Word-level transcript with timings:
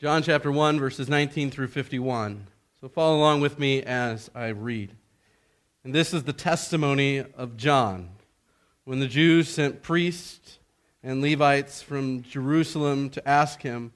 John 0.00 0.22
chapter 0.22 0.52
1, 0.52 0.78
verses 0.78 1.08
19 1.08 1.50
through 1.50 1.66
51. 1.66 2.46
So 2.80 2.88
follow 2.88 3.16
along 3.16 3.40
with 3.40 3.58
me 3.58 3.82
as 3.82 4.30
I 4.32 4.46
read. 4.46 4.92
And 5.82 5.92
this 5.92 6.14
is 6.14 6.22
the 6.22 6.32
testimony 6.32 7.18
of 7.18 7.56
John 7.56 8.10
when 8.84 9.00
the 9.00 9.08
Jews 9.08 9.48
sent 9.48 9.82
priests 9.82 10.60
and 11.02 11.20
Levites 11.20 11.82
from 11.82 12.22
Jerusalem 12.22 13.10
to 13.10 13.28
ask 13.28 13.62
him, 13.62 13.92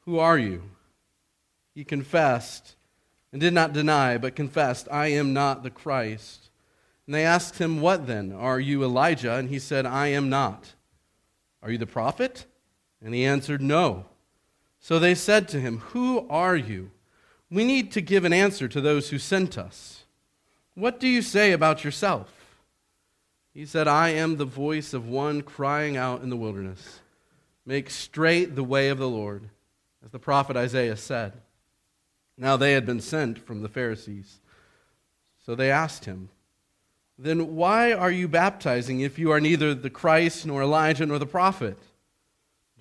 Who 0.00 0.18
are 0.18 0.36
you? 0.36 0.64
He 1.74 1.82
confessed 1.82 2.76
and 3.32 3.40
did 3.40 3.54
not 3.54 3.72
deny, 3.72 4.18
but 4.18 4.36
confessed, 4.36 4.86
I 4.92 5.06
am 5.06 5.32
not 5.32 5.62
the 5.62 5.70
Christ. 5.70 6.50
And 7.06 7.14
they 7.14 7.24
asked 7.24 7.56
him, 7.56 7.80
What 7.80 8.06
then? 8.06 8.32
Are 8.32 8.60
you 8.60 8.84
Elijah? 8.84 9.32
And 9.36 9.48
he 9.48 9.58
said, 9.58 9.86
I 9.86 10.08
am 10.08 10.28
not. 10.28 10.74
Are 11.62 11.70
you 11.70 11.78
the 11.78 11.86
prophet? 11.86 12.44
And 13.02 13.14
he 13.14 13.24
answered, 13.24 13.62
No. 13.62 14.04
So 14.82 14.98
they 14.98 15.14
said 15.14 15.48
to 15.48 15.60
him, 15.60 15.78
Who 15.92 16.26
are 16.28 16.56
you? 16.56 16.90
We 17.50 17.64
need 17.64 17.92
to 17.92 18.00
give 18.00 18.24
an 18.24 18.32
answer 18.32 18.66
to 18.66 18.80
those 18.80 19.08
who 19.08 19.18
sent 19.18 19.56
us. 19.56 20.02
What 20.74 20.98
do 20.98 21.06
you 21.06 21.22
say 21.22 21.52
about 21.52 21.84
yourself? 21.84 22.56
He 23.54 23.64
said, 23.64 23.86
I 23.86 24.08
am 24.10 24.36
the 24.36 24.44
voice 24.44 24.92
of 24.92 25.06
one 25.06 25.42
crying 25.42 25.96
out 25.96 26.22
in 26.22 26.30
the 26.30 26.36
wilderness, 26.36 27.00
Make 27.64 27.90
straight 27.90 28.56
the 28.56 28.64
way 28.64 28.88
of 28.88 28.98
the 28.98 29.08
Lord, 29.08 29.48
as 30.04 30.10
the 30.10 30.18
prophet 30.18 30.56
Isaiah 30.56 30.96
said. 30.96 31.34
Now 32.36 32.56
they 32.56 32.72
had 32.72 32.84
been 32.84 33.00
sent 33.00 33.38
from 33.38 33.62
the 33.62 33.68
Pharisees. 33.68 34.40
So 35.46 35.54
they 35.54 35.70
asked 35.70 36.06
him, 36.06 36.28
Then 37.16 37.54
why 37.54 37.92
are 37.92 38.10
you 38.10 38.26
baptizing 38.26 39.00
if 39.00 39.16
you 39.16 39.30
are 39.30 39.40
neither 39.40 39.74
the 39.74 39.90
Christ, 39.90 40.44
nor 40.44 40.62
Elijah, 40.62 41.06
nor 41.06 41.20
the 41.20 41.26
prophet? 41.26 41.78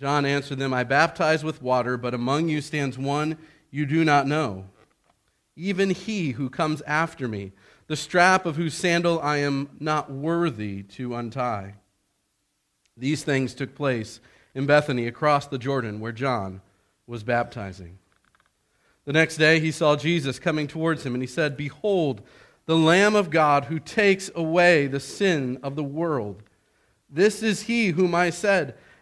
John 0.01 0.25
answered 0.25 0.57
them, 0.57 0.73
I 0.73 0.83
baptize 0.83 1.43
with 1.43 1.61
water, 1.61 1.95
but 1.95 2.15
among 2.15 2.49
you 2.49 2.59
stands 2.61 2.97
one 2.97 3.37
you 3.69 3.85
do 3.85 4.03
not 4.03 4.25
know, 4.25 4.65
even 5.55 5.91
he 5.91 6.31
who 6.31 6.49
comes 6.49 6.81
after 6.87 7.27
me, 7.27 7.51
the 7.85 7.95
strap 7.95 8.47
of 8.47 8.55
whose 8.55 8.73
sandal 8.73 9.21
I 9.21 9.37
am 9.37 9.69
not 9.79 10.11
worthy 10.11 10.81
to 10.83 11.13
untie. 11.13 11.75
These 12.97 13.23
things 13.23 13.53
took 13.53 13.75
place 13.75 14.19
in 14.55 14.65
Bethany 14.65 15.05
across 15.05 15.45
the 15.45 15.59
Jordan, 15.59 15.99
where 15.99 16.11
John 16.11 16.61
was 17.05 17.21
baptizing. 17.21 17.99
The 19.05 19.13
next 19.13 19.37
day 19.37 19.59
he 19.59 19.71
saw 19.71 19.95
Jesus 19.95 20.39
coming 20.39 20.67
towards 20.67 21.05
him, 21.05 21.13
and 21.13 21.21
he 21.21 21.27
said, 21.27 21.55
Behold, 21.55 22.23
the 22.65 22.75
Lamb 22.75 23.15
of 23.15 23.29
God 23.29 23.65
who 23.65 23.77
takes 23.77 24.31
away 24.33 24.87
the 24.87 24.99
sin 24.99 25.59
of 25.61 25.75
the 25.75 25.83
world. 25.83 26.41
This 27.07 27.43
is 27.43 27.63
he 27.63 27.89
whom 27.89 28.15
I 28.15 28.31
said, 28.31 28.75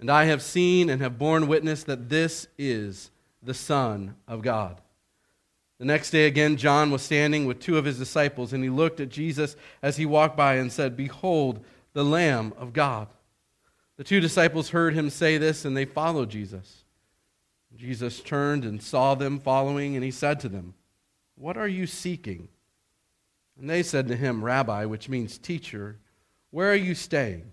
And 0.00 0.10
I 0.10 0.24
have 0.24 0.42
seen 0.42 0.90
and 0.90 1.00
have 1.00 1.18
borne 1.18 1.46
witness 1.46 1.84
that 1.84 2.08
this 2.08 2.46
is 2.58 3.10
the 3.42 3.54
Son 3.54 4.16
of 4.26 4.42
God. 4.42 4.80
The 5.78 5.84
next 5.84 6.10
day 6.10 6.26
again, 6.26 6.56
John 6.56 6.90
was 6.90 7.02
standing 7.02 7.46
with 7.46 7.60
two 7.60 7.78
of 7.78 7.84
his 7.84 7.98
disciples, 7.98 8.52
and 8.52 8.62
he 8.62 8.70
looked 8.70 9.00
at 9.00 9.08
Jesus 9.08 9.56
as 9.82 9.96
he 9.96 10.06
walked 10.06 10.36
by 10.36 10.54
and 10.54 10.70
said, 10.70 10.96
Behold, 10.96 11.64
the 11.92 12.04
Lamb 12.04 12.52
of 12.56 12.72
God. 12.72 13.08
The 13.96 14.04
two 14.04 14.20
disciples 14.20 14.70
heard 14.70 14.94
him 14.94 15.10
say 15.10 15.38
this, 15.38 15.64
and 15.64 15.76
they 15.76 15.84
followed 15.84 16.30
Jesus. 16.30 16.84
Jesus 17.76 18.20
turned 18.20 18.64
and 18.64 18.82
saw 18.82 19.14
them 19.14 19.40
following, 19.40 19.94
and 19.94 20.04
he 20.04 20.10
said 20.10 20.38
to 20.40 20.48
them, 20.48 20.74
What 21.36 21.56
are 21.56 21.68
you 21.68 21.86
seeking? 21.86 22.48
And 23.58 23.68
they 23.68 23.82
said 23.82 24.08
to 24.08 24.16
him, 24.16 24.44
Rabbi, 24.44 24.84
which 24.84 25.08
means 25.08 25.38
teacher, 25.38 25.98
where 26.50 26.70
are 26.70 26.76
you 26.76 26.94
staying? 26.94 27.52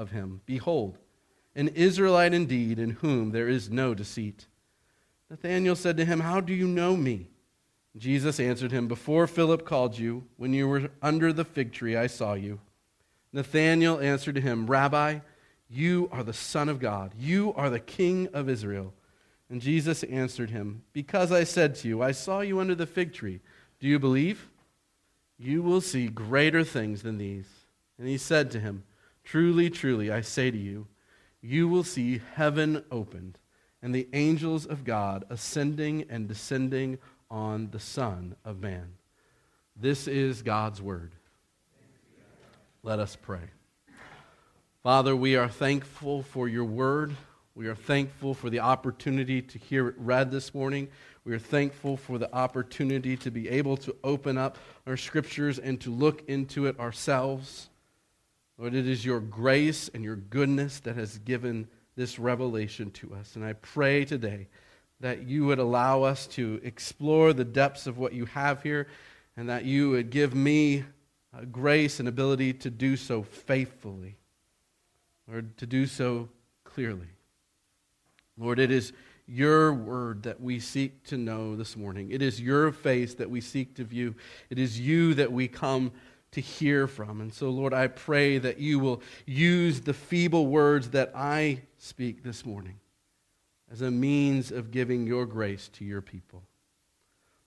of 0.00 0.10
him, 0.10 0.40
Behold, 0.46 0.98
an 1.54 1.68
Israelite 1.68 2.32
indeed, 2.32 2.78
in 2.78 2.90
whom 2.90 3.30
there 3.30 3.48
is 3.48 3.70
no 3.70 3.94
deceit. 3.94 4.46
Nathanael 5.28 5.76
said 5.76 5.96
to 5.98 6.04
him, 6.04 6.20
How 6.20 6.40
do 6.40 6.54
you 6.54 6.66
know 6.66 6.96
me? 6.96 7.28
Jesus 7.96 8.40
answered 8.40 8.72
him, 8.72 8.88
Before 8.88 9.26
Philip 9.26 9.66
called 9.66 9.98
you, 9.98 10.24
when 10.36 10.54
you 10.54 10.66
were 10.66 10.90
under 11.02 11.32
the 11.32 11.44
fig 11.44 11.72
tree, 11.72 11.96
I 11.96 12.06
saw 12.06 12.34
you. 12.34 12.60
Nathanael 13.32 14.00
answered 14.00 14.36
to 14.36 14.40
him, 14.40 14.66
Rabbi, 14.66 15.20
you 15.68 16.08
are 16.10 16.24
the 16.24 16.32
Son 16.32 16.68
of 16.68 16.80
God. 16.80 17.12
You 17.18 17.52
are 17.54 17.70
the 17.70 17.78
King 17.78 18.28
of 18.32 18.48
Israel. 18.48 18.94
And 19.50 19.60
Jesus 19.60 20.02
answered 20.04 20.50
him, 20.50 20.82
Because 20.92 21.30
I 21.30 21.44
said 21.44 21.74
to 21.76 21.88
you, 21.88 22.02
I 22.02 22.12
saw 22.12 22.40
you 22.40 22.58
under 22.58 22.74
the 22.74 22.86
fig 22.86 23.12
tree. 23.12 23.40
Do 23.80 23.86
you 23.86 23.98
believe? 23.98 24.48
You 25.38 25.62
will 25.62 25.80
see 25.80 26.06
greater 26.06 26.64
things 26.64 27.02
than 27.02 27.18
these. 27.18 27.46
And 27.98 28.08
he 28.08 28.18
said 28.18 28.50
to 28.52 28.60
him, 28.60 28.84
Truly, 29.30 29.70
truly, 29.70 30.10
I 30.10 30.22
say 30.22 30.50
to 30.50 30.58
you, 30.58 30.88
you 31.40 31.68
will 31.68 31.84
see 31.84 32.20
heaven 32.34 32.82
opened 32.90 33.38
and 33.80 33.94
the 33.94 34.08
angels 34.12 34.66
of 34.66 34.82
God 34.82 35.24
ascending 35.30 36.06
and 36.10 36.26
descending 36.26 36.98
on 37.30 37.70
the 37.70 37.78
Son 37.78 38.34
of 38.44 38.58
Man. 38.58 38.94
This 39.76 40.08
is 40.08 40.42
God's 40.42 40.82
word. 40.82 41.12
Let 42.82 42.98
us 42.98 43.14
pray. 43.14 43.44
Father, 44.82 45.14
we 45.14 45.36
are 45.36 45.48
thankful 45.48 46.24
for 46.24 46.48
your 46.48 46.64
word. 46.64 47.14
We 47.54 47.68
are 47.68 47.76
thankful 47.76 48.34
for 48.34 48.50
the 48.50 48.58
opportunity 48.58 49.42
to 49.42 49.58
hear 49.60 49.86
it 49.86 49.94
read 49.96 50.32
this 50.32 50.52
morning. 50.52 50.88
We 51.24 51.34
are 51.34 51.38
thankful 51.38 51.96
for 51.96 52.18
the 52.18 52.34
opportunity 52.34 53.16
to 53.18 53.30
be 53.30 53.48
able 53.48 53.76
to 53.76 53.94
open 54.02 54.36
up 54.36 54.58
our 54.88 54.96
scriptures 54.96 55.60
and 55.60 55.80
to 55.82 55.90
look 55.92 56.28
into 56.28 56.66
it 56.66 56.80
ourselves. 56.80 57.69
Lord, 58.60 58.74
it 58.74 58.86
is 58.86 59.06
your 59.06 59.20
grace 59.20 59.88
and 59.94 60.04
your 60.04 60.16
goodness 60.16 60.80
that 60.80 60.94
has 60.96 61.16
given 61.16 61.66
this 61.96 62.18
revelation 62.18 62.90
to 62.90 63.14
us. 63.14 63.34
And 63.34 63.42
I 63.42 63.54
pray 63.54 64.04
today 64.04 64.48
that 65.00 65.22
you 65.22 65.46
would 65.46 65.58
allow 65.58 66.02
us 66.02 66.26
to 66.26 66.60
explore 66.62 67.32
the 67.32 67.44
depths 67.44 67.86
of 67.86 67.96
what 67.96 68.12
you 68.12 68.26
have 68.26 68.62
here 68.62 68.86
and 69.34 69.48
that 69.48 69.64
you 69.64 69.88
would 69.88 70.10
give 70.10 70.34
me 70.34 70.84
uh, 71.34 71.46
grace 71.50 72.00
and 72.00 72.08
ability 72.08 72.52
to 72.52 72.68
do 72.68 72.98
so 72.98 73.22
faithfully, 73.22 74.18
or 75.32 75.42
to 75.56 75.66
do 75.66 75.86
so 75.86 76.28
clearly. 76.62 77.08
Lord, 78.36 78.58
it 78.58 78.70
is 78.70 78.92
your 79.26 79.72
word 79.72 80.24
that 80.24 80.38
we 80.38 80.60
seek 80.60 81.02
to 81.04 81.16
know 81.16 81.56
this 81.56 81.76
morning. 81.76 82.10
It 82.10 82.20
is 82.20 82.38
your 82.38 82.72
face 82.72 83.14
that 83.14 83.30
we 83.30 83.40
seek 83.40 83.76
to 83.76 83.84
view. 83.84 84.16
It 84.50 84.58
is 84.58 84.78
you 84.78 85.14
that 85.14 85.32
we 85.32 85.48
come 85.48 85.92
to 86.32 86.40
hear 86.40 86.86
from. 86.86 87.20
And 87.20 87.32
so, 87.32 87.50
Lord, 87.50 87.74
I 87.74 87.88
pray 87.88 88.38
that 88.38 88.58
you 88.58 88.78
will 88.78 89.02
use 89.26 89.80
the 89.80 89.94
feeble 89.94 90.46
words 90.46 90.90
that 90.90 91.12
I 91.14 91.62
speak 91.78 92.22
this 92.22 92.46
morning 92.46 92.78
as 93.70 93.82
a 93.82 93.90
means 93.90 94.50
of 94.50 94.70
giving 94.70 95.06
your 95.06 95.26
grace 95.26 95.68
to 95.74 95.84
your 95.84 96.00
people. 96.00 96.42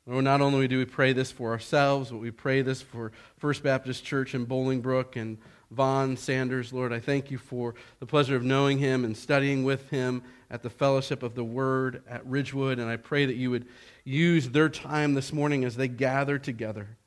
Lord, 0.06 0.26
not 0.26 0.42
only 0.42 0.68
do 0.68 0.80
we 0.80 0.86
pray 0.86 1.14
this 1.14 1.32
for 1.32 1.52
ourselves, 1.52 2.12
but 2.12 2.18
we 2.18 2.32
pray 2.32 2.62
this 2.62 2.82
for 2.82 3.14
First 3.38 3.64
Baptist 3.64 4.04
Church 4.04 4.36
in 4.36 4.46
Bolingbrook 4.46 5.16
and 5.16 5.38
Vaughn 5.72 6.18
Sanders. 6.18 6.74
Lord, 6.74 6.92
I 6.92 7.00
thank 7.00 7.32
you 7.32 7.38
for 7.38 7.74
the 8.02 8.06
pleasure 8.06 8.36
of 8.36 8.44
knowing 8.44 8.80
him 8.80 9.06
and 9.06 9.16
studying 9.16 9.64
with 9.64 9.90
him 9.90 10.22
at 10.52 10.62
the 10.62 10.70
fellowship 10.70 11.24
of 11.24 11.36
the 11.36 11.44
Word 11.44 12.04
at 12.10 12.26
Ridgewood. 12.26 12.80
And 12.80 12.90
I 12.90 12.98
pray 12.98 13.26
that 13.26 13.38
you 13.38 13.50
would 13.52 13.66
use 14.04 14.50
their 14.50 14.68
time 14.68 15.14
this 15.14 15.32
morning 15.32 15.64
as 15.64 15.78
they 15.78 15.88
gather 15.88 16.38
together 16.38 16.98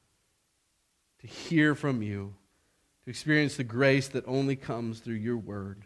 to 1.27 1.33
hear 1.33 1.75
from 1.75 2.03
you, 2.03 2.35
to 3.05 3.11
experience 3.11 3.57
the 3.57 3.65
grace 3.65 4.09
that 4.09 4.27
only 4.27 4.57
comes 4.57 5.01
through 5.01 5.15
your 5.15 5.37
Word. 5.37 5.83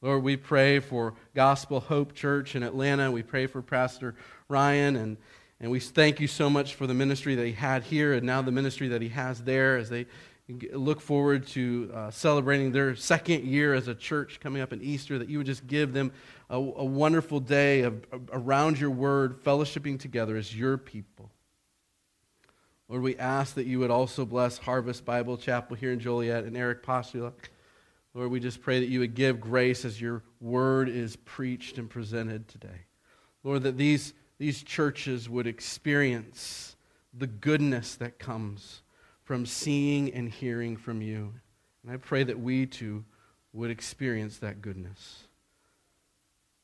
Lord, 0.00 0.22
we 0.22 0.36
pray 0.36 0.80
for 0.80 1.14
Gospel 1.34 1.80
Hope 1.80 2.14
Church 2.14 2.54
in 2.54 2.62
Atlanta. 2.62 3.10
We 3.10 3.22
pray 3.22 3.46
for 3.46 3.62
Pastor 3.62 4.14
Ryan 4.48 4.96
and 4.96 5.16
and 5.60 5.70
we 5.70 5.80
thank 5.80 6.20
you 6.20 6.26
so 6.26 6.50
much 6.50 6.74
for 6.74 6.86
the 6.86 6.92
ministry 6.92 7.36
that 7.36 7.46
he 7.46 7.52
had 7.52 7.84
here 7.84 8.12
and 8.12 8.26
now 8.26 8.42
the 8.42 8.50
ministry 8.50 8.88
that 8.88 9.00
he 9.00 9.08
has 9.10 9.40
there 9.44 9.78
as 9.78 9.88
they 9.88 10.04
look 10.72 11.00
forward 11.00 11.46
to 11.46 11.90
uh, 11.94 12.10
celebrating 12.10 12.70
their 12.70 12.94
second 12.96 13.44
year 13.44 13.72
as 13.72 13.88
a 13.88 13.94
church 13.94 14.40
coming 14.40 14.60
up 14.60 14.74
in 14.74 14.82
Easter, 14.82 15.18
that 15.18 15.28
you 15.28 15.38
would 15.38 15.46
just 15.46 15.66
give 15.66 15.94
them 15.94 16.12
a, 16.50 16.56
a 16.56 16.84
wonderful 16.84 17.40
day 17.40 17.82
of, 17.82 18.04
around 18.32 18.78
your 18.78 18.90
word, 18.90 19.42
fellowshipping 19.42 19.98
together 19.98 20.36
as 20.36 20.54
your 20.54 20.76
people. 20.76 21.30
Lord, 22.88 23.02
we 23.02 23.16
ask 23.16 23.54
that 23.54 23.66
you 23.66 23.78
would 23.78 23.90
also 23.90 24.24
bless 24.26 24.58
Harvest 24.58 25.04
Bible 25.04 25.36
Chapel 25.36 25.76
here 25.76 25.92
in 25.92 26.00
Joliet 26.00 26.44
and 26.44 26.56
Eric 26.56 26.82
Postula. 26.82 27.32
Lord, 28.12 28.30
we 28.30 28.40
just 28.40 28.60
pray 28.60 28.78
that 28.80 28.88
you 28.88 29.00
would 29.00 29.14
give 29.14 29.40
grace 29.40 29.84
as 29.84 30.00
your 30.00 30.22
word 30.40 30.88
is 30.88 31.16
preached 31.16 31.78
and 31.78 31.88
presented 31.88 32.46
today. 32.46 32.86
Lord, 33.42 33.62
that 33.62 33.76
these 33.76 34.12
these 34.38 34.62
churches 34.62 35.28
would 35.28 35.46
experience 35.46 36.76
the 37.12 37.26
goodness 37.26 37.94
that 37.96 38.18
comes 38.18 38.82
from 39.22 39.46
seeing 39.46 40.12
and 40.12 40.28
hearing 40.28 40.76
from 40.76 41.00
you. 41.00 41.32
And 41.82 41.92
I 41.92 41.96
pray 41.96 42.24
that 42.24 42.38
we 42.38 42.66
too 42.66 43.04
would 43.52 43.70
experience 43.70 44.38
that 44.38 44.60
goodness. 44.60 45.28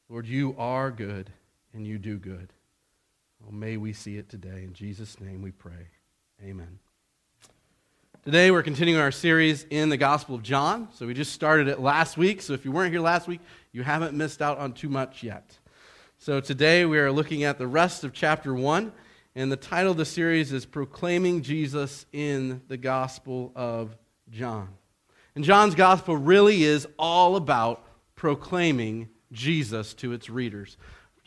Lord, 0.08 0.26
you 0.26 0.56
are 0.58 0.90
good 0.90 1.30
and 1.72 1.86
you 1.86 1.98
do 1.98 2.18
good. 2.18 2.52
Oh, 3.46 3.52
may 3.52 3.76
we 3.76 3.92
see 3.92 4.16
it 4.16 4.28
today. 4.28 4.64
In 4.64 4.74
Jesus' 4.74 5.20
name 5.20 5.40
we 5.40 5.52
pray. 5.52 5.86
Amen. 6.42 6.78
Today 8.24 8.50
we're 8.50 8.62
continuing 8.62 8.98
our 8.98 9.10
series 9.10 9.66
in 9.68 9.90
the 9.90 9.98
Gospel 9.98 10.34
of 10.34 10.42
John. 10.42 10.88
So 10.94 11.06
we 11.06 11.12
just 11.12 11.34
started 11.34 11.68
it 11.68 11.80
last 11.80 12.16
week. 12.16 12.40
So 12.40 12.54
if 12.54 12.64
you 12.64 12.72
weren't 12.72 12.92
here 12.92 13.02
last 13.02 13.28
week, 13.28 13.40
you 13.72 13.82
haven't 13.82 14.14
missed 14.14 14.40
out 14.40 14.56
on 14.56 14.72
too 14.72 14.88
much 14.88 15.22
yet. 15.22 15.58
So 16.16 16.40
today 16.40 16.86
we 16.86 16.98
are 16.98 17.12
looking 17.12 17.44
at 17.44 17.58
the 17.58 17.66
rest 17.66 18.04
of 18.04 18.14
chapter 18.14 18.54
1, 18.54 18.90
and 19.34 19.52
the 19.52 19.56
title 19.56 19.90
of 19.90 19.98
the 19.98 20.06
series 20.06 20.50
is 20.50 20.64
Proclaiming 20.64 21.42
Jesus 21.42 22.06
in 22.10 22.62
the 22.68 22.78
Gospel 22.78 23.52
of 23.54 23.94
John. 24.30 24.70
And 25.34 25.44
John's 25.44 25.74
Gospel 25.74 26.16
really 26.16 26.62
is 26.62 26.88
all 26.98 27.36
about 27.36 27.84
proclaiming 28.16 29.10
Jesus 29.30 29.92
to 29.94 30.14
its 30.14 30.30
readers. 30.30 30.78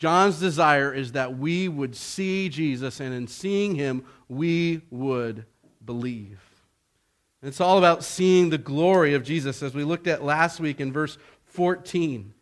John's 0.04 0.38
desire 0.38 0.92
is 0.92 1.12
that 1.12 1.38
we 1.38 1.66
would 1.66 1.96
see 1.96 2.50
Jesus, 2.50 3.00
and 3.00 3.14
in 3.14 3.26
seeing 3.26 3.74
him, 3.74 4.04
we 4.28 4.82
would 4.90 5.46
believe. 5.82 6.42
And 7.40 7.48
it's 7.48 7.58
all 7.58 7.78
about 7.78 8.04
seeing 8.04 8.50
the 8.50 8.58
glory 8.58 9.14
of 9.14 9.24
Jesus, 9.24 9.62
as 9.62 9.72
we 9.72 9.82
looked 9.82 10.06
at 10.06 10.22
last 10.22 10.60
week 10.60 10.78
in 10.78 10.92
verse 10.92 11.16
14 11.46 12.34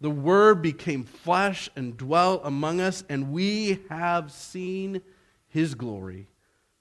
the 0.00 0.08
Word 0.08 0.62
became 0.62 1.04
flesh 1.04 1.68
and 1.76 1.98
dwelt 1.98 2.40
among 2.44 2.80
us, 2.80 3.04
and 3.10 3.30
we 3.30 3.82
have 3.90 4.32
seen 4.32 5.02
his 5.48 5.74
glory, 5.74 6.28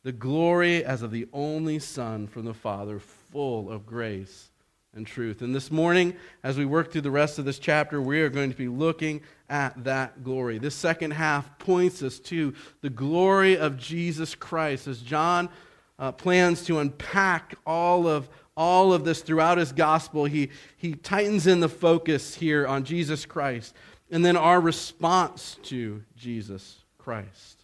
the 0.04 0.13
glory 0.13 0.81
as 0.86 1.01
of 1.01 1.12
the 1.12 1.27
only 1.34 1.77
Son 1.77 2.25
from 2.25 2.45
the 2.45 2.54
Father, 2.54 3.00
full 3.00 3.69
of 3.69 3.86
grace 3.86 4.50
and 4.93 5.07
truth. 5.07 5.41
And 5.41 5.55
this 5.55 5.71
morning, 5.71 6.15
as 6.43 6.57
we 6.57 6.65
work 6.65 6.91
through 6.91 7.01
the 7.01 7.11
rest 7.11 7.39
of 7.39 7.45
this 7.45 7.59
chapter, 7.59 8.01
we 8.01 8.21
are 8.21 8.29
going 8.29 8.51
to 8.51 8.57
be 8.57 8.67
looking 8.67 9.21
at 9.49 9.83
that 9.83 10.23
glory. 10.23 10.57
This 10.57 10.75
second 10.75 11.11
half 11.11 11.57
points 11.59 12.03
us 12.03 12.19
to 12.19 12.53
the 12.81 12.89
glory 12.89 13.57
of 13.57 13.77
Jesus 13.77 14.35
Christ 14.35 14.88
as 14.88 15.01
John 15.01 15.49
uh, 15.97 16.11
plans 16.11 16.65
to 16.65 16.79
unpack 16.79 17.55
all 17.65 18.07
of 18.07 18.29
all 18.57 18.91
of 18.91 19.05
this 19.05 19.21
throughout 19.21 19.57
his 19.57 19.71
gospel. 19.71 20.25
He, 20.25 20.49
he 20.75 20.93
tightens 20.93 21.47
in 21.47 21.61
the 21.61 21.69
focus 21.69 22.35
here 22.35 22.67
on 22.67 22.83
Jesus 22.83 23.25
Christ 23.25 23.73
and 24.11 24.25
then 24.25 24.35
our 24.35 24.59
response 24.59 25.57
to 25.63 26.03
Jesus 26.17 26.83
Christ. 26.97 27.63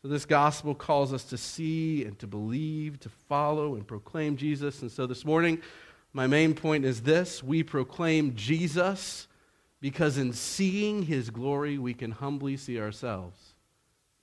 So, 0.00 0.08
this 0.08 0.24
gospel 0.24 0.74
calls 0.74 1.12
us 1.12 1.24
to 1.24 1.36
see 1.36 2.04
and 2.04 2.18
to 2.20 2.26
believe, 2.26 2.98
to 3.00 3.08
follow 3.08 3.74
and 3.74 3.86
proclaim 3.86 4.36
Jesus. 4.36 4.82
And 4.82 4.90
so, 4.90 5.06
this 5.06 5.24
morning, 5.24 5.60
my 6.12 6.26
main 6.26 6.54
point 6.54 6.84
is 6.84 7.02
this 7.02 7.42
we 7.42 7.62
proclaim 7.62 8.34
Jesus 8.34 9.26
because 9.80 10.16
in 10.16 10.32
seeing 10.32 11.02
his 11.02 11.30
glory, 11.30 11.78
we 11.78 11.94
can 11.94 12.12
humbly 12.12 12.56
see 12.56 12.80
ourselves 12.80 13.54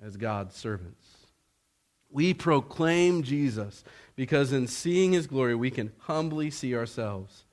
as 0.01 0.15
God's 0.15 0.55
servants. 0.55 1.05
We 2.09 2.33
proclaim 2.33 3.23
Jesus 3.23 3.83
because 4.15 4.53
in 4.53 4.67
seeing 4.67 5.11
his 5.11 5.27
glory, 5.27 5.55
we 5.55 5.69
can 5.69 5.91
humbly 5.99 6.49
see 6.49 6.75
ourselves 6.75 7.43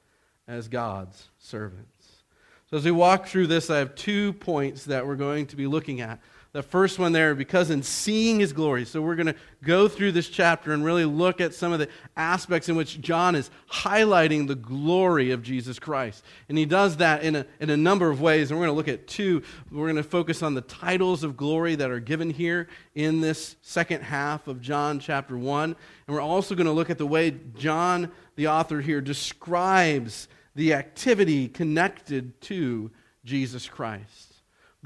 as 0.47 0.69
God's 0.69 1.29
servants. 1.39 2.23
So, 2.71 2.77
as 2.77 2.85
we 2.85 2.91
walk 2.91 3.27
through 3.27 3.49
this, 3.49 3.71
I 3.71 3.79
have 3.79 3.95
two 3.95 4.33
points 4.35 4.85
that 4.85 5.07
we're 5.07 5.17
going 5.17 5.47
to 5.47 5.57
be 5.57 5.67
looking 5.67 6.01
at. 6.01 6.21
The 6.57 6.63
first 6.63 6.99
one 6.99 7.13
there, 7.13 7.35
because 7.35 7.69
in 7.69 7.83
seeing 7.83 8.41
his 8.41 8.55
glory, 8.55 8.87
so 8.87 9.03
we're 9.03 9.15
going 9.15 9.27
to 9.27 9.35
go 9.63 9.89
through 9.89 10.13
this 10.13 10.31
chapter 10.31 10.73
and 10.73 10.83
really 10.83 11.05
look 11.05 11.43
at 11.43 11.53
some 11.53 11.71
of 11.71 11.79
the 11.79 11.89
aspects 12.17 12.71
in 12.71 12.77
which 12.77 12.99
John 13.03 13.35
is 13.35 13.51
highlighting 13.71 14.49
the 14.49 14.55
glory 14.55 15.33
of 15.33 15.43
Jesus 15.43 15.79
Christ. 15.79 16.25
And 16.49 16.57
he 16.57 16.65
does 16.65 16.97
that 16.97 17.23
in 17.23 17.37
a, 17.37 17.47
in 17.61 17.69
a 17.69 17.77
number 17.77 18.09
of 18.09 18.23
ways. 18.23 18.51
And 18.51 18.59
we're 18.59 18.65
going 18.65 18.75
to 18.75 18.79
look 18.79 18.89
at 18.89 19.07
two. 19.07 19.43
We're 19.71 19.85
going 19.85 19.97
to 19.97 20.03
focus 20.03 20.43
on 20.43 20.55
the 20.55 20.63
titles 20.63 21.25
of 21.25 21.37
glory 21.37 21.75
that 21.75 21.91
are 21.91 22.01
given 22.01 22.31
here 22.31 22.69
in 22.95 23.21
this 23.21 23.57
second 23.61 24.01
half 24.01 24.49
of 24.49 24.63
John 24.63 24.99
chapter 24.99 25.37
1. 25.37 25.77
And 26.07 26.17
we're 26.17 26.23
also 26.23 26.55
going 26.55 26.69
to 26.69 26.73
look 26.73 26.89
at 26.89 26.97
the 26.97 27.07
way 27.07 27.37
John, 27.59 28.11
the 28.37 28.49
author 28.49 28.81
here, 28.81 29.03
describes 29.03 30.27
the 30.55 30.73
activity 30.73 31.49
connected 31.49 32.41
to 32.41 32.91
Jesus 33.27 33.69
Christ. 33.69 34.26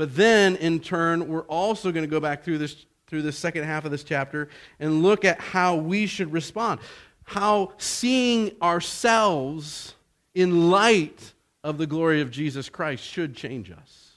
But 0.01 0.17
then, 0.17 0.57
in 0.57 0.81
turn, 0.81 1.29
we're 1.29 1.43
also 1.43 1.93
going 1.93 2.05
to 2.05 2.11
go 2.11 2.21
back 2.21 2.43
through 2.43 2.57
this 2.57 2.87
through 3.07 3.21
the 3.21 3.33
second 3.33 3.65
half 3.65 3.85
of 3.85 3.91
this 3.91 4.03
chapter 4.03 4.49
and 4.79 5.03
look 5.03 5.27
at 5.27 5.39
how 5.39 5.77
we 5.77 6.07
should 6.07 6.33
respond. 6.33 6.81
How 7.25 7.75
seeing 7.77 8.53
ourselves 8.63 9.95
in 10.35 10.71
light 10.71 11.35
of 11.63 11.77
the 11.77 11.87
glory 11.87 12.23
of 12.23 12.31
Jesus 12.31 12.71
Christ 12.71 13.05
should 13.05 13.37
change 13.37 13.71
us. 13.71 14.13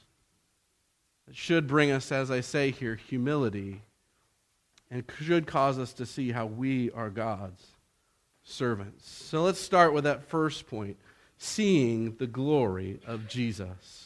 It 1.28 1.36
should 1.36 1.68
bring 1.68 1.92
us, 1.92 2.14
as 2.14 2.32
I 2.32 2.40
say 2.40 2.72
here, 2.72 2.96
humility 2.96 3.82
and 4.90 5.04
should 5.20 5.48
cause 5.48 5.78
us 5.80 5.92
to 5.96 6.06
see 6.06 6.32
how 6.32 6.46
we 6.46 6.92
are 6.92 7.10
God's 7.10 7.62
servants. 8.42 9.12
So 9.12 9.44
let's 9.44 9.60
start 9.60 9.94
with 9.94 10.06
that 10.06 10.24
first 10.30 10.66
point 10.66 10.96
seeing 11.38 12.16
the 12.20 12.28
glory 12.28 13.02
of 13.06 13.28
Jesus. 13.28 14.03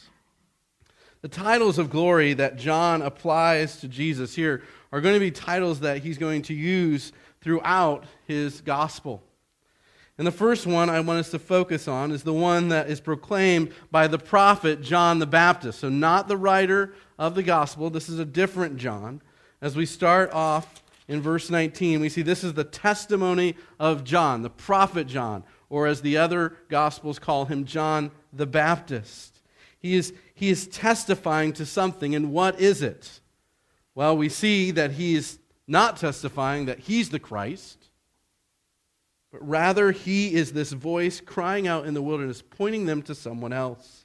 The 1.20 1.28
titles 1.28 1.78
of 1.78 1.90
glory 1.90 2.32
that 2.34 2.56
John 2.56 3.02
applies 3.02 3.80
to 3.80 3.88
Jesus 3.88 4.34
here 4.34 4.62
are 4.92 5.00
going 5.00 5.14
to 5.14 5.20
be 5.20 5.32
titles 5.32 5.80
that 5.80 5.98
he's 5.98 6.16
going 6.16 6.42
to 6.42 6.54
use 6.54 7.12
throughout 7.40 8.04
his 8.26 8.60
gospel. 8.60 9.22
And 10.16 10.26
the 10.26 10.32
first 10.32 10.66
one 10.66 10.90
I 10.90 11.00
want 11.00 11.20
us 11.20 11.30
to 11.30 11.38
focus 11.38 11.88
on 11.88 12.12
is 12.12 12.22
the 12.22 12.32
one 12.32 12.68
that 12.68 12.88
is 12.88 13.00
proclaimed 13.00 13.72
by 13.90 14.06
the 14.06 14.18
prophet 14.18 14.80
John 14.80 15.18
the 15.18 15.26
Baptist. 15.26 15.80
So, 15.80 15.88
not 15.88 16.28
the 16.28 16.36
writer 16.36 16.94
of 17.18 17.34
the 17.34 17.42
gospel. 17.42 17.90
This 17.90 18.08
is 18.08 18.18
a 18.18 18.24
different 18.24 18.76
John. 18.76 19.20
As 19.60 19.76
we 19.76 19.86
start 19.86 20.32
off 20.32 20.82
in 21.08 21.20
verse 21.20 21.50
19, 21.50 22.00
we 22.00 22.08
see 22.08 22.22
this 22.22 22.44
is 22.44 22.54
the 22.54 22.64
testimony 22.64 23.56
of 23.80 24.04
John, 24.04 24.42
the 24.42 24.50
prophet 24.50 25.06
John, 25.06 25.42
or 25.68 25.86
as 25.86 26.00
the 26.00 26.16
other 26.16 26.56
gospels 26.68 27.18
call 27.18 27.44
him, 27.44 27.64
John 27.64 28.10
the 28.32 28.46
Baptist. 28.46 29.38
He 29.78 29.94
is, 29.94 30.12
he 30.38 30.50
is 30.50 30.68
testifying 30.68 31.52
to 31.54 31.66
something, 31.66 32.14
and 32.14 32.30
what 32.30 32.60
is 32.60 32.80
it? 32.80 33.18
Well, 33.96 34.16
we 34.16 34.28
see 34.28 34.70
that 34.70 34.92
he 34.92 35.16
is 35.16 35.40
not 35.66 35.96
testifying 35.96 36.66
that 36.66 36.78
he's 36.78 37.10
the 37.10 37.18
Christ, 37.18 37.88
but 39.32 39.46
rather 39.46 39.90
he 39.90 40.32
is 40.32 40.52
this 40.52 40.70
voice 40.70 41.20
crying 41.20 41.66
out 41.66 41.86
in 41.86 41.94
the 41.94 42.00
wilderness, 42.00 42.40
pointing 42.40 42.86
them 42.86 43.02
to 43.02 43.16
someone 43.16 43.52
else. 43.52 44.04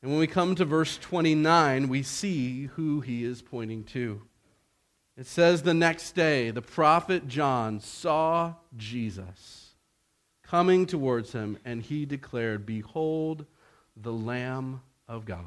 And 0.00 0.10
when 0.10 0.20
we 0.20 0.26
come 0.26 0.54
to 0.54 0.64
verse 0.64 0.96
29, 0.96 1.90
we 1.90 2.02
see 2.02 2.70
who 2.76 3.02
he 3.02 3.24
is 3.24 3.42
pointing 3.42 3.84
to. 3.84 4.22
It 5.18 5.26
says 5.26 5.62
the 5.62 5.74
next 5.74 6.12
day, 6.12 6.50
the 6.50 6.62
prophet 6.62 7.28
John 7.28 7.78
saw 7.78 8.54
Jesus 8.74 9.74
coming 10.42 10.86
towards 10.86 11.32
him, 11.32 11.58
and 11.62 11.82
he 11.82 12.06
declared, 12.06 12.64
Behold, 12.64 13.44
the 13.94 14.14
Lamb 14.14 14.80
of 15.08 15.24
God. 15.24 15.46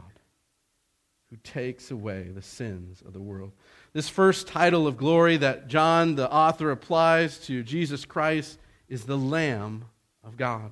who 1.30 1.38
takes 1.44 1.92
away 1.92 2.30
the 2.34 2.42
sins 2.42 3.04
of 3.06 3.14
the 3.14 3.20
world. 3.20 3.52
This 3.94 4.08
first 4.08 4.48
title 4.48 4.88
of 4.88 4.98
glory 4.98 5.38
that 5.38 5.68
John, 5.68 6.16
the 6.16 6.32
author, 6.32 6.72
applies 6.72 7.40
to 7.48 7.64
Jesus 7.64 8.06
Christ 8.06 8.58
is 8.88 9.04
the 9.04 9.18
Lamb 9.18 9.86
of 10.24 10.38
God. 10.38 10.72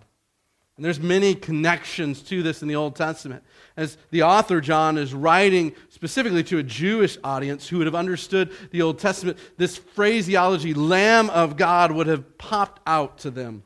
And 0.77 0.83
there's 0.83 0.99
many 0.99 1.35
connections 1.35 2.21
to 2.23 2.43
this 2.43 2.61
in 2.61 2.67
the 2.67 2.75
Old 2.75 2.95
Testament. 2.97 3.43
As 3.77 3.97
the 4.11 4.23
author 4.23 4.59
John 4.59 4.97
is 4.97 5.13
writing 5.13 5.73
specifically 5.89 6.43
to 6.45 6.57
a 6.57 6.63
Jewish 6.63 7.17
audience 7.23 7.67
who 7.67 7.77
would 7.77 7.87
have 7.87 7.95
understood 7.95 8.51
the 8.71 8.81
Old 8.81 8.99
Testament, 8.99 9.37
this 9.57 9.77
phraseology, 9.77 10.73
Lamb 10.73 11.29
of 11.29 11.55
God, 11.55 11.91
would 11.91 12.07
have 12.07 12.37
popped 12.37 12.81
out 12.85 13.17
to 13.19 13.31
them. 13.31 13.63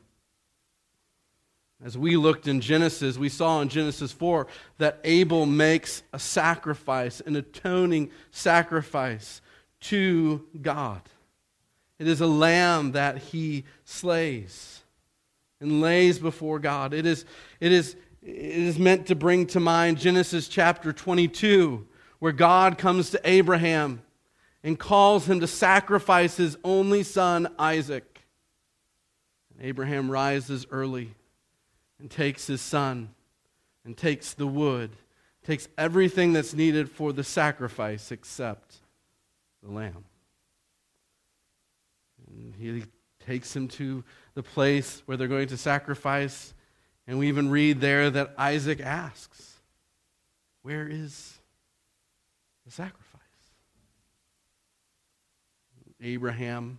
As 1.82 1.96
we 1.96 2.16
looked 2.16 2.46
in 2.46 2.60
Genesis, 2.60 3.16
we 3.16 3.30
saw 3.30 3.62
in 3.62 3.70
Genesis 3.70 4.12
4 4.12 4.46
that 4.78 5.00
Abel 5.02 5.46
makes 5.46 6.02
a 6.12 6.18
sacrifice, 6.18 7.20
an 7.20 7.36
atoning 7.36 8.10
sacrifice 8.30 9.40
to 9.82 10.46
God. 10.60 11.00
It 11.98 12.06
is 12.06 12.20
a 12.20 12.26
lamb 12.26 12.92
that 12.92 13.18
he 13.18 13.64
slays 13.84 14.82
and 15.58 15.80
lays 15.80 16.18
before 16.18 16.58
God. 16.58 16.92
It 16.92 17.06
is, 17.06 17.24
it 17.60 17.72
is, 17.72 17.96
it 18.22 18.36
is 18.36 18.78
meant 18.78 19.06
to 19.06 19.14
bring 19.14 19.46
to 19.48 19.60
mind 19.60 19.98
Genesis 19.98 20.48
chapter 20.48 20.92
22, 20.92 21.86
where 22.18 22.32
God 22.32 22.76
comes 22.76 23.10
to 23.10 23.20
Abraham 23.24 24.02
and 24.62 24.78
calls 24.78 25.26
him 25.26 25.40
to 25.40 25.46
sacrifice 25.46 26.36
his 26.36 26.58
only 26.62 27.02
son, 27.02 27.48
Isaac. 27.58 28.20
And 29.54 29.66
Abraham 29.66 30.10
rises 30.10 30.66
early 30.70 31.14
and 32.00 32.10
takes 32.10 32.46
his 32.46 32.60
son 32.60 33.10
and 33.84 33.96
takes 33.96 34.34
the 34.34 34.46
wood, 34.46 34.90
takes 35.44 35.68
everything 35.78 36.32
that's 36.32 36.54
needed 36.54 36.90
for 36.90 37.12
the 37.12 37.24
sacrifice 37.24 38.10
except 38.10 38.76
the 39.62 39.70
lamb. 39.70 40.04
And 42.26 42.54
he 42.54 42.84
takes 43.26 43.54
him 43.54 43.68
to 43.68 44.04
the 44.34 44.42
place 44.42 45.02
where 45.06 45.16
they're 45.16 45.28
going 45.28 45.48
to 45.48 45.56
sacrifice, 45.56 46.54
and 47.06 47.18
we 47.18 47.28
even 47.28 47.50
read 47.50 47.80
there 47.80 48.10
that 48.10 48.34
Isaac 48.38 48.80
asks, 48.80 49.58
Where 50.62 50.86
is 50.88 51.38
the 52.64 52.72
sacrifice? 52.72 53.06
Abraham, 56.02 56.78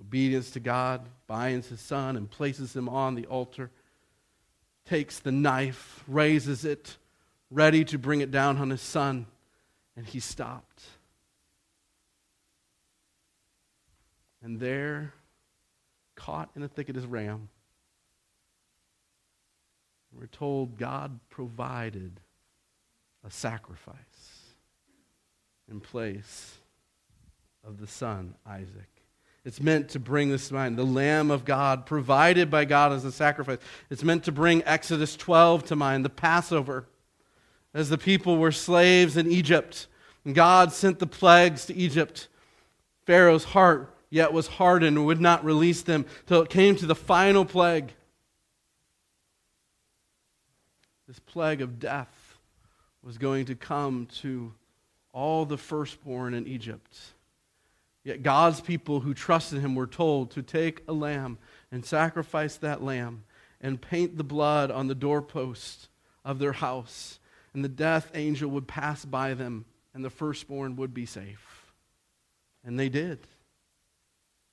obedience 0.00 0.50
to 0.52 0.60
God, 0.60 1.06
binds 1.26 1.68
his 1.68 1.80
son 1.80 2.16
and 2.16 2.30
places 2.30 2.74
him 2.74 2.88
on 2.88 3.14
the 3.14 3.26
altar 3.26 3.70
takes 4.86 5.18
the 5.18 5.32
knife, 5.32 6.02
raises 6.06 6.64
it, 6.64 6.96
ready 7.50 7.84
to 7.84 7.98
bring 7.98 8.20
it 8.20 8.30
down 8.30 8.58
on 8.58 8.70
his 8.70 8.80
son, 8.80 9.26
and 9.96 10.06
he 10.06 10.20
stopped. 10.20 10.82
And 14.42 14.60
there, 14.60 15.12
caught 16.14 16.50
in 16.54 16.62
the 16.62 16.68
thicket, 16.68 16.96
is 16.96 17.04
ram. 17.04 17.48
We're 20.12 20.26
told 20.26 20.78
God 20.78 21.18
provided 21.28 22.20
a 23.24 23.30
sacrifice 23.30 23.96
in 25.68 25.80
place 25.80 26.58
of 27.64 27.78
the 27.80 27.86
son, 27.86 28.34
Isaac. 28.46 28.95
It's 29.46 29.60
meant 29.60 29.90
to 29.90 30.00
bring 30.00 30.30
this 30.30 30.48
to 30.48 30.54
mind. 30.54 30.76
The 30.76 30.84
Lamb 30.84 31.30
of 31.30 31.44
God, 31.44 31.86
provided 31.86 32.50
by 32.50 32.64
God 32.64 32.92
as 32.92 33.04
a 33.04 33.12
sacrifice. 33.12 33.58
It's 33.90 34.02
meant 34.02 34.24
to 34.24 34.32
bring 34.32 34.64
Exodus 34.64 35.14
12 35.14 35.66
to 35.66 35.76
mind, 35.76 36.04
the 36.04 36.10
Passover. 36.10 36.88
As 37.72 37.88
the 37.88 37.96
people 37.96 38.38
were 38.38 38.50
slaves 38.50 39.16
in 39.16 39.30
Egypt, 39.30 39.86
and 40.24 40.34
God 40.34 40.72
sent 40.72 40.98
the 40.98 41.06
plagues 41.06 41.64
to 41.66 41.74
Egypt, 41.76 42.26
Pharaoh's 43.04 43.44
heart 43.44 43.94
yet 44.10 44.32
was 44.32 44.48
hardened 44.48 44.96
and 44.96 45.06
would 45.06 45.20
not 45.20 45.44
release 45.44 45.82
them 45.82 46.06
till 46.26 46.42
it 46.42 46.50
came 46.50 46.74
to 46.74 46.86
the 46.86 46.96
final 46.96 47.44
plague. 47.44 47.92
This 51.06 51.20
plague 51.20 51.60
of 51.60 51.78
death 51.78 52.36
was 53.00 53.16
going 53.16 53.44
to 53.44 53.54
come 53.54 54.08
to 54.22 54.52
all 55.12 55.44
the 55.44 55.56
firstborn 55.56 56.34
in 56.34 56.48
Egypt. 56.48 56.98
Yet 58.06 58.22
God's 58.22 58.60
people 58.60 59.00
who 59.00 59.14
trusted 59.14 59.58
him 59.58 59.74
were 59.74 59.88
told 59.88 60.30
to 60.30 60.42
take 60.42 60.84
a 60.86 60.92
lamb 60.92 61.38
and 61.72 61.84
sacrifice 61.84 62.54
that 62.58 62.80
lamb 62.80 63.24
and 63.60 63.80
paint 63.80 64.16
the 64.16 64.22
blood 64.22 64.70
on 64.70 64.86
the 64.86 64.94
doorpost 64.94 65.88
of 66.24 66.38
their 66.38 66.52
house. 66.52 67.18
And 67.52 67.64
the 67.64 67.68
death 67.68 68.12
angel 68.14 68.48
would 68.50 68.68
pass 68.68 69.04
by 69.04 69.34
them, 69.34 69.64
and 69.92 70.04
the 70.04 70.10
firstborn 70.10 70.76
would 70.76 70.94
be 70.94 71.04
safe. 71.04 71.72
And 72.64 72.78
they 72.78 72.88
did. 72.88 73.26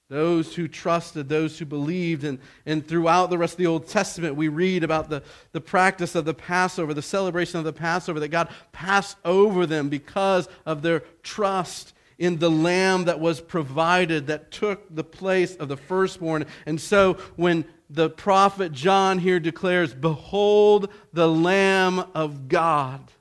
Those 0.09 0.55
who 0.55 0.67
trusted, 0.67 1.29
those 1.29 1.59
who 1.59 1.65
believed, 1.65 2.23
and, 2.23 2.39
and 2.65 2.83
throughout 2.83 3.29
the 3.29 3.37
rest 3.37 3.53
of 3.53 3.59
the 3.59 3.67
Old 3.67 3.87
Testament, 3.87 4.35
we 4.35 4.47
read 4.47 4.83
about 4.83 5.11
the, 5.11 5.21
the 5.51 5.61
practice 5.61 6.15
of 6.15 6.25
the 6.25 6.33
Passover, 6.33 6.95
the 6.95 7.03
celebration 7.03 7.59
of 7.59 7.65
the 7.65 7.73
Passover, 7.73 8.19
that 8.19 8.29
God 8.29 8.49
passed 8.71 9.15
over 9.23 9.67
them 9.67 9.89
because 9.89 10.49
of 10.65 10.81
their 10.81 11.01
trust 11.21 11.93
in 12.17 12.39
the 12.39 12.49
lamb 12.49 13.05
that 13.05 13.19
was 13.19 13.41
provided 13.41 14.27
that 14.27 14.51
took 14.51 14.93
the 14.93 15.03
place 15.03 15.55
of 15.55 15.67
the 15.67 15.77
firstborn. 15.77 16.45
And 16.65 16.79
so 16.79 17.13
when 17.35 17.65
the 17.89 18.09
prophet 18.09 18.71
John 18.71 19.19
here 19.19 19.39
declares, 19.39 19.93
Behold 19.93 20.89
the 21.11 21.27
Lamb 21.27 21.99
of 22.15 22.47
God, 22.47 23.11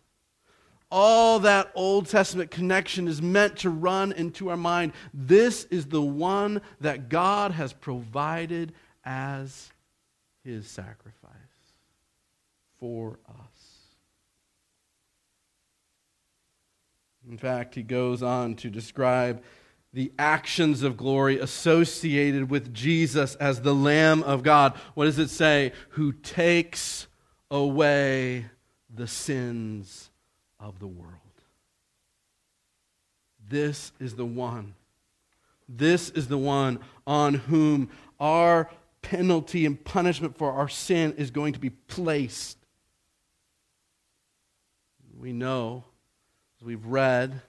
all 0.90 1.40
that 1.40 1.72
Old 1.74 2.08
Testament 2.08 2.50
connection 2.50 3.08
is 3.08 3.22
meant 3.22 3.58
to 3.58 3.70
run 3.70 4.12
into 4.12 4.50
our 4.50 4.56
mind. 4.56 4.92
This 5.14 5.64
is 5.64 5.86
the 5.86 6.02
one 6.02 6.60
that 6.80 7.08
God 7.08 7.52
has 7.52 7.72
provided 7.72 8.74
as 9.04 9.70
his 10.44 10.66
sacrifice 10.68 11.32
for 12.78 13.18
us. 13.28 13.81
In 17.28 17.38
fact, 17.38 17.74
he 17.74 17.82
goes 17.82 18.22
on 18.22 18.54
to 18.56 18.70
describe 18.70 19.42
the 19.92 20.12
actions 20.18 20.82
of 20.82 20.96
glory 20.96 21.38
associated 21.38 22.50
with 22.50 22.72
Jesus 22.72 23.34
as 23.36 23.60
the 23.60 23.74
Lamb 23.74 24.22
of 24.22 24.42
God. 24.42 24.74
What 24.94 25.04
does 25.04 25.18
it 25.18 25.28
say? 25.28 25.72
Who 25.90 26.12
takes 26.12 27.06
away 27.50 28.46
the 28.94 29.06
sins 29.06 30.10
of 30.58 30.78
the 30.78 30.86
world. 30.86 31.12
This 33.48 33.92
is 34.00 34.16
the 34.16 34.24
one. 34.24 34.74
This 35.68 36.10
is 36.10 36.28
the 36.28 36.38
one 36.38 36.80
on 37.06 37.34
whom 37.34 37.90
our 38.18 38.70
penalty 39.02 39.66
and 39.66 39.82
punishment 39.82 40.38
for 40.38 40.52
our 40.52 40.68
sin 40.68 41.14
is 41.16 41.30
going 41.30 41.52
to 41.54 41.58
be 41.58 41.70
placed. 41.70 42.58
We 45.18 45.32
know 45.32 45.84
as 46.62 46.66
we've 46.66 46.86
read, 46.86 47.42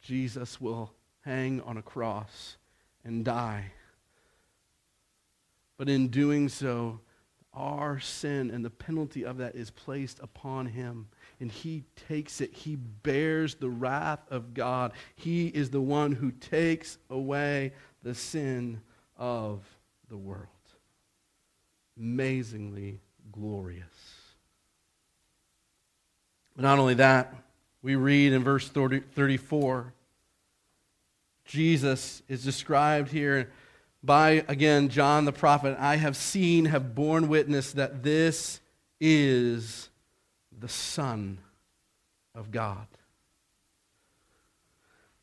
Jesus 0.00 0.60
will 0.60 0.90
hang 1.20 1.60
on 1.60 1.76
a 1.76 1.82
cross 1.82 2.56
and 3.04 3.24
die. 3.24 3.66
But 5.76 5.88
in 5.88 6.08
doing 6.08 6.48
so, 6.48 6.98
our 7.52 8.00
sin 8.00 8.50
and 8.50 8.64
the 8.64 8.70
penalty 8.70 9.24
of 9.24 9.36
that 9.36 9.54
is 9.54 9.70
placed 9.70 10.18
upon 10.20 10.66
him. 10.66 11.06
And 11.38 11.50
he 11.50 11.84
takes 12.08 12.40
it. 12.40 12.52
He 12.52 12.74
bears 12.74 13.54
the 13.54 13.70
wrath 13.70 14.20
of 14.30 14.52
God. 14.52 14.92
He 15.14 15.46
is 15.46 15.70
the 15.70 15.80
one 15.80 16.10
who 16.10 16.32
takes 16.32 16.98
away 17.10 17.72
the 18.02 18.16
sin 18.16 18.80
of 19.16 19.62
the 20.08 20.16
world. 20.16 20.48
Amazingly 21.96 23.00
glorious. 23.30 23.84
But 26.56 26.62
not 26.62 26.80
only 26.80 26.94
that, 26.94 27.43
we 27.84 27.96
read 27.96 28.32
in 28.32 28.42
verse 28.42 28.66
30, 28.66 29.00
34, 29.00 29.92
Jesus 31.44 32.22
is 32.28 32.42
described 32.42 33.10
here 33.10 33.50
by, 34.02 34.42
again, 34.48 34.88
John 34.88 35.26
the 35.26 35.32
prophet. 35.32 35.76
I 35.78 35.96
have 35.96 36.16
seen, 36.16 36.64
have 36.64 36.94
borne 36.94 37.28
witness 37.28 37.72
that 37.72 38.02
this 38.02 38.60
is 39.00 39.90
the 40.58 40.68
Son 40.68 41.36
of 42.34 42.50
God. 42.50 42.86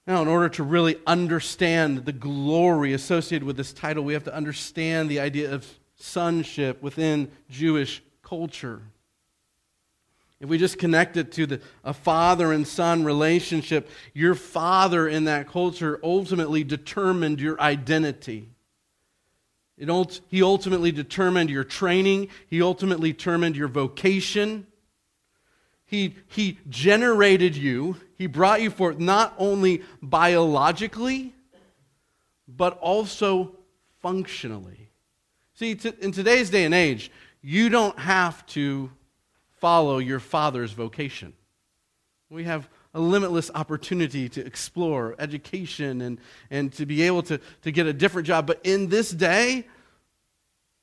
Now, 0.06 0.22
in 0.22 0.28
order 0.28 0.50
to 0.50 0.64
really 0.64 0.98
understand 1.08 2.06
the 2.06 2.14
glory 2.14 2.94
associated 2.94 3.44
with 3.44 3.58
this 3.58 3.74
title, 3.74 4.04
we 4.04 4.14
have 4.14 4.26
to 4.26 4.36
understand 4.36 5.10
the 5.10 5.20
idea 5.20 5.52
of 5.52 5.66
sonship 5.96 6.84
within 6.84 7.32
Jewish 7.50 8.04
culture. 8.22 8.82
If 10.42 10.50
we 10.50 10.58
just 10.58 10.80
connect 10.80 11.18
it 11.18 11.32
to 11.34 11.46
the, 11.46 11.62
a 11.84 11.94
father 11.94 12.52
and 12.52 12.68
son 12.68 13.04
relationship, 13.04 13.88
your 14.16 14.34
father 14.34 15.08
in 15.08 15.26
that 15.26 15.48
culture 15.48 16.00
ultimately 16.04 16.64
determined 16.64 17.40
your 17.40 17.62
identity. 17.62 18.50
It, 19.78 20.22
he 20.30 20.42
ultimately 20.42 20.92
determined 20.92 21.52
your 21.52 21.64
training, 21.64 22.30
he 22.48 22.62
ultimately 22.62 23.12
determined 23.12 23.56
your 23.56 23.68
vocation. 23.68 24.66
He, 25.86 26.16
he 26.28 26.58
generated 26.70 27.56
you, 27.56 27.98
He 28.18 28.26
brought 28.26 28.62
you 28.62 28.72
forth 28.72 28.98
not 28.98 29.36
only 29.38 29.84
biologically, 30.02 31.36
but 32.48 32.80
also 32.80 33.58
functionally. 34.02 34.90
See, 35.54 35.78
in 36.00 36.14
today's 36.14 36.50
day 36.50 36.64
and 36.64 36.74
age, 36.74 37.12
you 37.42 37.70
don't 37.70 38.00
have 38.00 38.46
to 38.48 38.90
follow 39.62 40.00
your 40.00 40.20
father's 40.20 40.74
vocation. 40.74 41.34
We 42.30 42.44
have 42.46 42.68
a 42.94 43.00
limitless 43.00 43.52
opportunity 43.54 44.28
to 44.30 44.46
explore 44.46 45.16
education 45.20 46.02
and, 46.02 46.20
and 46.50 46.74
to 46.74 46.86
be 46.86 47.04
able 47.04 47.24
to, 47.24 47.40
to 47.62 47.72
get 47.72 47.86
a 47.86 47.94
different 47.94 48.28
job. 48.28 48.48
But 48.48 48.60
in 48.64 48.90
this 48.90 49.12
day, 49.12 49.66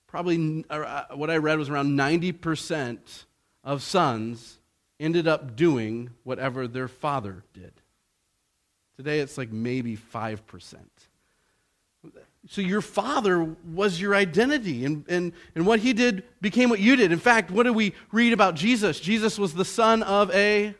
probably 0.06 0.64
uh, 0.70 1.04
what 1.14 1.28
I 1.28 1.36
read 1.36 1.58
was 1.58 1.68
around 1.68 1.98
90% 1.98 2.98
of 3.64 3.82
sons 3.82 4.58
ended 5.00 5.28
up 5.28 5.56
doing 5.56 6.10
whatever 6.24 6.66
their 6.66 6.88
father 6.88 7.44
did. 7.52 7.72
Today 8.96 9.20
it's 9.20 9.36
like 9.36 9.52
maybe 9.52 9.96
5%. 9.96 10.76
So 12.46 12.60
your 12.60 12.80
father 12.80 13.56
was 13.74 14.00
your 14.00 14.14
identity, 14.14 14.84
and, 14.84 15.04
and, 15.08 15.32
and 15.54 15.66
what 15.66 15.80
he 15.80 15.92
did 15.92 16.22
became 16.40 16.70
what 16.70 16.80
you 16.80 16.96
did. 16.96 17.12
In 17.12 17.18
fact, 17.18 17.50
what 17.50 17.64
do 17.64 17.72
we 17.72 17.94
read 18.12 18.32
about 18.32 18.54
Jesus? 18.54 19.00
Jesus 19.00 19.38
was 19.38 19.54
the 19.54 19.64
son 19.64 20.02
of 20.02 20.30
a 20.30 20.74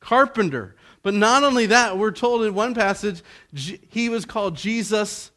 carpenter. 0.00 0.76
But 1.02 1.14
not 1.14 1.44
only 1.44 1.66
that, 1.66 1.98
we're 1.98 2.10
told 2.10 2.44
in 2.44 2.54
one 2.54 2.74
passage, 2.74 3.22
he 3.52 4.08
was 4.08 4.24
called 4.24 4.56
Jesus 4.56 5.30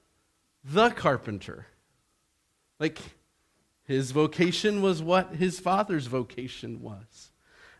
the 0.63 0.89
carpenter. 0.89 1.67
Like, 2.79 2.99
his 3.83 4.11
vocation 4.11 4.81
was 4.81 5.01
what 5.01 5.35
his 5.35 5.59
father's 5.59 6.05
vocation 6.05 6.81
was. 6.81 7.28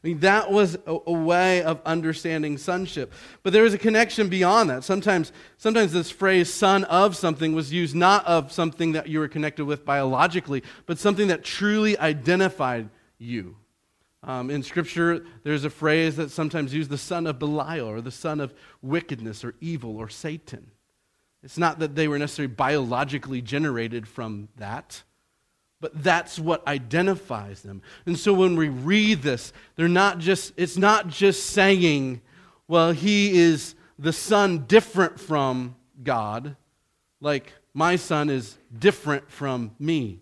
I 0.01 0.07
mean, 0.07 0.19
that 0.19 0.49
was 0.49 0.75
a, 0.85 0.97
a, 1.07 1.11
way 1.11 1.61
of 1.61 1.81
understanding 1.85 2.57
sonship. 2.57 3.11
But 3.43 3.51
there 3.51 3.63
was 3.63 3.73
a 3.73 3.77
connection 3.77 4.29
beyond 4.29 4.69
that. 4.69 4.85
Sometimes, 4.85 5.33
sometimes 5.57 5.91
this 5.91 6.09
phrase, 6.09 6.53
son 6.53 6.85
of 6.85 7.17
something, 7.17 7.53
was 7.53 7.73
used 7.73 7.95
not 7.95 8.25
of 8.25 8.51
something 8.51 8.93
that 8.93 9.07
you 9.07 9.19
were 9.19 9.27
connected 9.27 9.65
with 9.65 9.83
biologically, 9.83 10.63
but 10.85 10.99
something 10.99 11.27
that 11.27 11.43
truly 11.43 11.97
identified 11.99 12.89
you. 13.17 13.57
Um, 14.23 14.49
in 14.49 14.63
Scripture, 14.63 15.25
there's 15.43 15.65
a 15.65 15.69
phrase 15.69 16.15
that 16.15 16.31
sometimes 16.31 16.73
used 16.73 16.89
the 16.89 16.97
son 16.97 17.27
of 17.27 17.37
Belial 17.37 17.87
or 17.87 17.99
the 17.99 18.11
son 18.11 18.39
of 18.39 18.53
wickedness 18.81 19.43
or 19.43 19.55
evil 19.59 19.97
or 19.97 20.07
Satan. 20.07 20.71
It's 21.43 21.57
not 21.57 21.79
that 21.79 21.95
they 21.95 22.07
were 22.07 22.19
necessarily 22.19 22.53
biologically 22.53 23.41
generated 23.41 24.07
from 24.07 24.49
that, 24.57 25.03
but 25.81 26.03
that's 26.03 26.37
what 26.37 26.65
identifies 26.67 27.61
them. 27.61 27.81
And 28.05 28.17
so 28.17 28.33
when 28.33 28.55
we 28.55 28.69
read 28.69 29.21
this, 29.21 29.53
they're 29.75 29.87
not 29.87 30.19
just, 30.19 30.53
it's 30.57 30.77
not 30.77 31.07
just 31.07 31.47
saying, 31.47 32.21
well, 32.67 32.91
he 32.91 33.37
is 33.37 33.75
the 33.97 34.13
son 34.13 34.65
different 34.67 35.19
from 35.19 35.75
God, 36.03 36.55
like 37.21 37.53
my 37.73 37.95
son 37.95 38.29
is 38.29 38.57
different 38.77 39.29
from 39.31 39.71
me. 39.79 40.21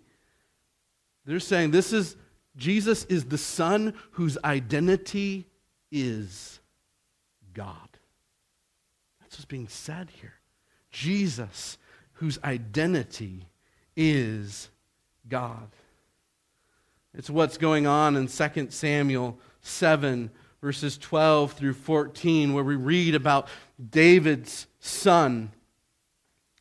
They're 1.25 1.39
saying 1.39 1.71
this 1.71 1.91
is 1.91 2.15
Jesus 2.55 3.05
is 3.05 3.25
the 3.25 3.37
son 3.37 3.93
whose 4.11 4.37
identity 4.43 5.45
is 5.91 6.59
God. 7.53 7.89
That's 9.19 9.35
what's 9.35 9.45
being 9.45 9.67
said 9.67 10.09
here. 10.09 10.33
Jesus, 10.89 11.77
whose 12.13 12.39
identity 12.43 13.47
is 13.95 14.69
God. 15.29 15.69
It's 17.13 17.29
what's 17.29 17.57
going 17.57 17.87
on 17.87 18.15
in 18.15 18.27
2 18.27 18.67
Samuel 18.69 19.39
7, 19.61 20.29
verses 20.61 20.97
12 20.97 21.53
through 21.53 21.73
14, 21.73 22.53
where 22.53 22.63
we 22.63 22.75
read 22.75 23.15
about 23.15 23.47
David's 23.89 24.67
son 24.79 25.51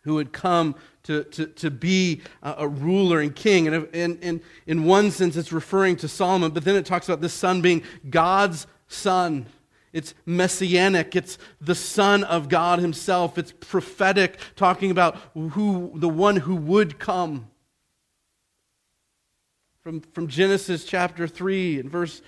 who 0.02 0.14
would 0.14 0.32
come 0.32 0.76
to, 1.02 1.24
to, 1.24 1.46
to 1.46 1.70
be 1.70 2.20
a, 2.42 2.66
ruler 2.66 3.20
and 3.20 3.34
king. 3.34 3.66
And 3.66 3.88
in, 3.94 4.18
in, 4.18 4.40
in 4.66 4.84
one 4.84 5.10
sense, 5.10 5.36
it's 5.36 5.52
referring 5.52 5.96
to 5.96 6.08
Solomon, 6.08 6.52
but 6.52 6.64
then 6.64 6.76
it 6.76 6.86
talks 6.86 7.08
about 7.08 7.20
this 7.20 7.34
son 7.34 7.60
being 7.60 7.82
God's 8.08 8.66
son. 8.88 9.46
It's 9.92 10.14
messianic. 10.24 11.16
It's 11.16 11.38
the 11.60 11.74
Son 11.74 12.22
of 12.22 12.48
God 12.48 12.80
Himself. 12.80 13.38
It's 13.38 13.52
prophetic, 13.52 14.38
talking 14.54 14.90
about 14.90 15.16
who 15.34 15.92
the 15.94 16.08
one 16.08 16.36
who 16.36 16.54
would 16.54 16.98
come. 16.98 17.48
From, 19.86 20.00
from 20.00 20.26
Genesis 20.26 20.84
chapter 20.84 21.28
3 21.28 21.78
and 21.78 21.88
verse 21.88 22.20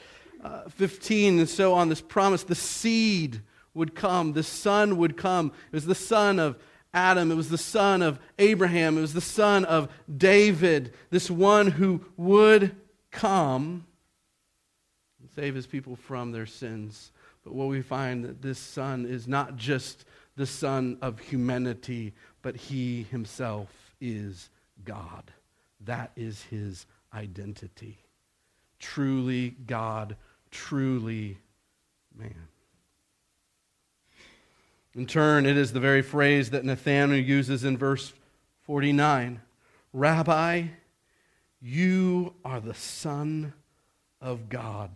uh, 0.45 0.69
15 0.69 1.41
and 1.41 1.49
so 1.49 1.75
on, 1.75 1.89
this 1.89 2.01
promise 2.01 2.45
the 2.45 2.55
seed 2.55 3.41
would 3.75 3.97
come, 3.97 4.33
the 4.33 4.45
Son 4.45 4.97
would 4.99 5.17
come. 5.17 5.51
It 5.73 5.75
was 5.75 5.85
the 5.85 5.93
Son 5.97 6.39
of 6.39 6.57
Adam, 6.95 7.33
it 7.33 7.35
was 7.35 7.49
the 7.49 7.59
Son 7.59 8.01
of 8.01 8.21
Abraham, 8.39 8.97
it 8.97 9.01
was 9.01 9.13
the 9.13 9.21
Son 9.21 9.65
of 9.65 9.89
David, 10.17 10.95
this 11.11 11.29
one 11.29 11.67
who 11.67 12.05
would 12.17 12.77
come 13.11 13.85
and 15.21 15.29
save 15.35 15.57
his 15.57 15.67
people 15.67 15.97
from 15.97 16.31
their 16.31 16.47
sins. 16.47 17.11
But 17.43 17.57
what 17.57 17.67
we 17.67 17.83
find 17.83 18.25
that 18.25 18.41
this 18.41 18.61
son 18.61 19.05
is 19.05 19.27
not 19.27 19.57
just 19.57 20.05
the 20.37 20.47
son 20.47 20.97
of 21.03 21.19
humanity, 21.19 22.15
but 22.41 22.55
he 22.55 23.03
himself 23.11 23.97
is 24.01 24.49
God. 24.85 25.33
That 25.81 26.13
is 26.15 26.43
his 26.43 26.87
identity. 27.19 27.99
Truly 28.79 29.51
God, 29.67 30.17
truly 30.51 31.39
man. 32.17 32.49
In 34.95 35.07
turn, 35.07 35.47
it 35.47 35.57
is 35.57 35.73
the 35.73 35.81
very 35.81 36.03
phrase 36.03 36.51
that 36.51 36.65
Nathanael 36.65 37.19
uses 37.19 37.65
in 37.65 37.77
verse 37.77 38.13
49 38.63 39.43
Rabbi, 39.93 40.65
you 41.61 42.35
are 42.45 42.61
the 42.61 42.75
Son 42.75 43.53
of 44.21 44.49
God. 44.49 44.91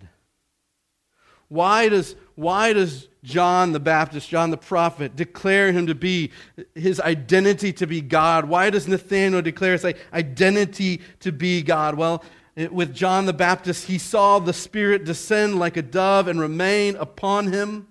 Why 1.52 1.90
does, 1.90 2.16
why 2.34 2.72
does 2.72 3.08
John 3.22 3.72
the 3.72 3.78
Baptist, 3.78 4.26
John 4.30 4.50
the 4.50 4.56
prophet, 4.56 5.14
declare 5.16 5.70
him 5.70 5.86
to 5.88 5.94
be 5.94 6.30
his 6.74 6.98
identity 6.98 7.74
to 7.74 7.86
be 7.86 8.00
God? 8.00 8.46
Why 8.46 8.70
does 8.70 8.88
Nathanael 8.88 9.42
declare 9.42 9.72
his 9.72 9.84
identity 10.14 11.02
to 11.20 11.30
be 11.30 11.60
God? 11.60 11.96
Well, 11.96 12.24
it, 12.56 12.72
with 12.72 12.94
John 12.94 13.26
the 13.26 13.34
Baptist, 13.34 13.84
he 13.84 13.98
saw 13.98 14.38
the 14.38 14.54
Spirit 14.54 15.04
descend 15.04 15.58
like 15.58 15.76
a 15.76 15.82
dove 15.82 16.26
and 16.26 16.40
remain 16.40 16.96
upon 16.96 17.52
him. 17.52 17.86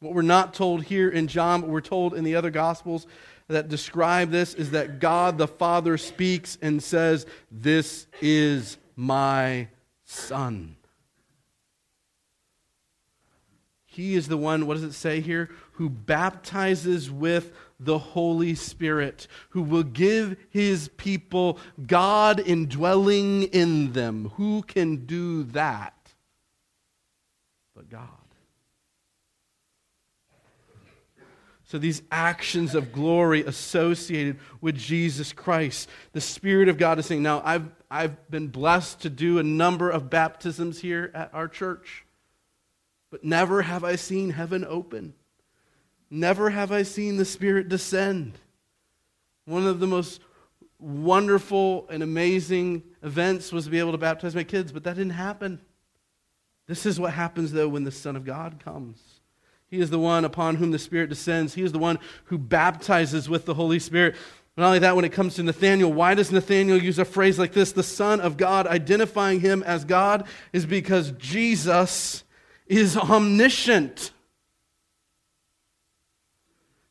What 0.00 0.14
we're 0.14 0.22
not 0.22 0.54
told 0.54 0.84
here 0.84 1.10
in 1.10 1.26
John, 1.26 1.60
but 1.60 1.68
we're 1.68 1.82
told 1.82 2.14
in 2.14 2.24
the 2.24 2.36
other 2.36 2.50
Gospels 2.50 3.06
that 3.48 3.68
describe 3.68 4.30
this, 4.30 4.54
is 4.54 4.70
that 4.70 4.98
God 4.98 5.36
the 5.36 5.46
Father 5.46 5.98
speaks 5.98 6.56
and 6.62 6.82
says, 6.82 7.26
This 7.50 8.06
is 8.22 8.78
my 8.96 9.68
Son. 10.12 10.76
He 13.84 14.14
is 14.14 14.28
the 14.28 14.38
one, 14.38 14.66
what 14.66 14.74
does 14.74 14.84
it 14.84 14.94
say 14.94 15.20
here? 15.20 15.50
Who 15.72 15.90
baptizes 15.90 17.10
with 17.10 17.52
the 17.84 17.98
Holy 17.98 18.54
Spirit, 18.54 19.26
who 19.50 19.62
will 19.62 19.82
give 19.82 20.36
his 20.50 20.88
people 20.96 21.58
God 21.86 22.40
indwelling 22.40 23.44
in 23.44 23.92
them. 23.92 24.30
Who 24.36 24.62
can 24.62 25.06
do 25.06 25.42
that 25.44 25.94
but 27.74 27.90
God? 27.90 28.08
So, 31.64 31.78
these 31.78 32.02
actions 32.12 32.74
of 32.74 32.92
glory 32.92 33.44
associated 33.44 34.38
with 34.60 34.76
Jesus 34.76 35.32
Christ, 35.32 35.88
the 36.12 36.20
Spirit 36.20 36.68
of 36.68 36.76
God 36.76 36.98
is 36.98 37.06
saying, 37.06 37.22
Now, 37.22 37.40
I've, 37.42 37.66
I've 37.94 38.30
been 38.30 38.48
blessed 38.48 39.02
to 39.02 39.10
do 39.10 39.38
a 39.38 39.42
number 39.42 39.90
of 39.90 40.08
baptisms 40.08 40.80
here 40.80 41.10
at 41.12 41.28
our 41.34 41.46
church, 41.46 42.06
but 43.10 43.22
never 43.22 43.60
have 43.60 43.84
I 43.84 43.96
seen 43.96 44.30
heaven 44.30 44.64
open. 44.66 45.12
Never 46.08 46.48
have 46.48 46.72
I 46.72 46.84
seen 46.84 47.18
the 47.18 47.26
Spirit 47.26 47.68
descend. 47.68 48.38
One 49.44 49.66
of 49.66 49.78
the 49.78 49.86
most 49.86 50.22
wonderful 50.78 51.86
and 51.90 52.02
amazing 52.02 52.82
events 53.02 53.52
was 53.52 53.66
to 53.66 53.70
be 53.70 53.78
able 53.78 53.92
to 53.92 53.98
baptize 53.98 54.34
my 54.34 54.44
kids, 54.44 54.72
but 54.72 54.84
that 54.84 54.96
didn't 54.96 55.12
happen. 55.12 55.60
This 56.66 56.86
is 56.86 56.98
what 56.98 57.12
happens, 57.12 57.52
though, 57.52 57.68
when 57.68 57.84
the 57.84 57.92
Son 57.92 58.16
of 58.16 58.24
God 58.24 58.58
comes. 58.64 59.02
He 59.68 59.80
is 59.80 59.90
the 59.90 59.98
one 59.98 60.24
upon 60.24 60.56
whom 60.56 60.70
the 60.70 60.78
Spirit 60.78 61.10
descends. 61.10 61.52
He 61.54 61.62
is 61.62 61.72
the 61.72 61.78
one 61.78 61.98
who 62.24 62.38
baptizes 62.38 63.28
with 63.28 63.44
the 63.44 63.54
Holy 63.54 63.78
Spirit. 63.78 64.16
Not 64.56 64.66
only 64.66 64.80
that, 64.80 64.96
when 64.96 65.06
it 65.06 65.12
comes 65.12 65.36
to 65.36 65.42
Nathanael, 65.42 65.92
why 65.92 66.14
does 66.14 66.30
Nathanael 66.30 66.82
use 66.82 66.98
a 66.98 67.06
phrase 67.06 67.38
like 67.38 67.52
this, 67.52 67.72
the 67.72 67.82
Son 67.82 68.20
of 68.20 68.36
God, 68.36 68.66
identifying 68.66 69.40
him 69.40 69.62
as 69.62 69.84
God? 69.84 70.26
Is 70.52 70.66
because 70.66 71.12
Jesus 71.12 72.22
is 72.66 72.96
omniscient. 72.96 74.12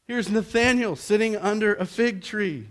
Here's 0.08 0.30
Nathanael 0.30 0.96
sitting 0.96 1.38
under 1.38 1.76
a 1.76 1.86
fig 1.86 2.24
tree 2.24 2.68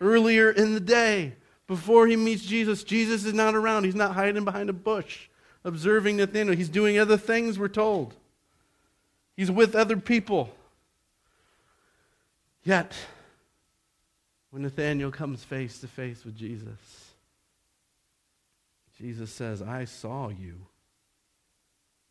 earlier 0.00 0.50
in 0.50 0.72
the 0.72 0.80
day 0.80 1.34
before 1.66 2.06
he 2.06 2.16
meets 2.16 2.44
Jesus. 2.44 2.84
Jesus 2.84 3.24
is 3.24 3.34
not 3.34 3.54
around, 3.54 3.84
he's 3.84 3.94
not 3.94 4.14
hiding 4.14 4.44
behind 4.44 4.70
a 4.70 4.72
bush. 4.72 5.28
observing 5.64 6.16
Nathanael. 6.16 6.56
He's 6.56 6.68
doing 6.68 6.98
other 6.98 7.16
things, 7.16 7.58
we're 7.58 7.68
told. 7.68 8.14
He's 9.36 9.50
with 9.50 9.74
other 9.74 9.96
people. 9.96 10.50
Yet, 12.64 12.94
when 14.52 14.62
Nathanael 14.62 15.10
comes 15.10 15.42
face 15.42 15.78
to 15.78 15.88
face 15.88 16.26
with 16.26 16.36
Jesus, 16.36 17.14
Jesus 18.98 19.32
says, 19.32 19.62
I 19.62 19.86
saw 19.86 20.28
you 20.28 20.66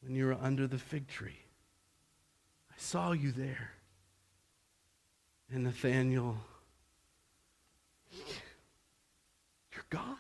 when 0.02 0.16
you 0.16 0.26
were 0.26 0.38
under 0.42 0.66
the 0.66 0.80
fig 0.80 1.08
tree. 1.08 1.38
I 2.72 2.74
saw 2.78 3.12
you 3.12 3.32
there. 3.32 3.74
And 5.54 5.66
Nathanael, 5.66 6.38
you're 9.72 9.86
God. 9.92 10.18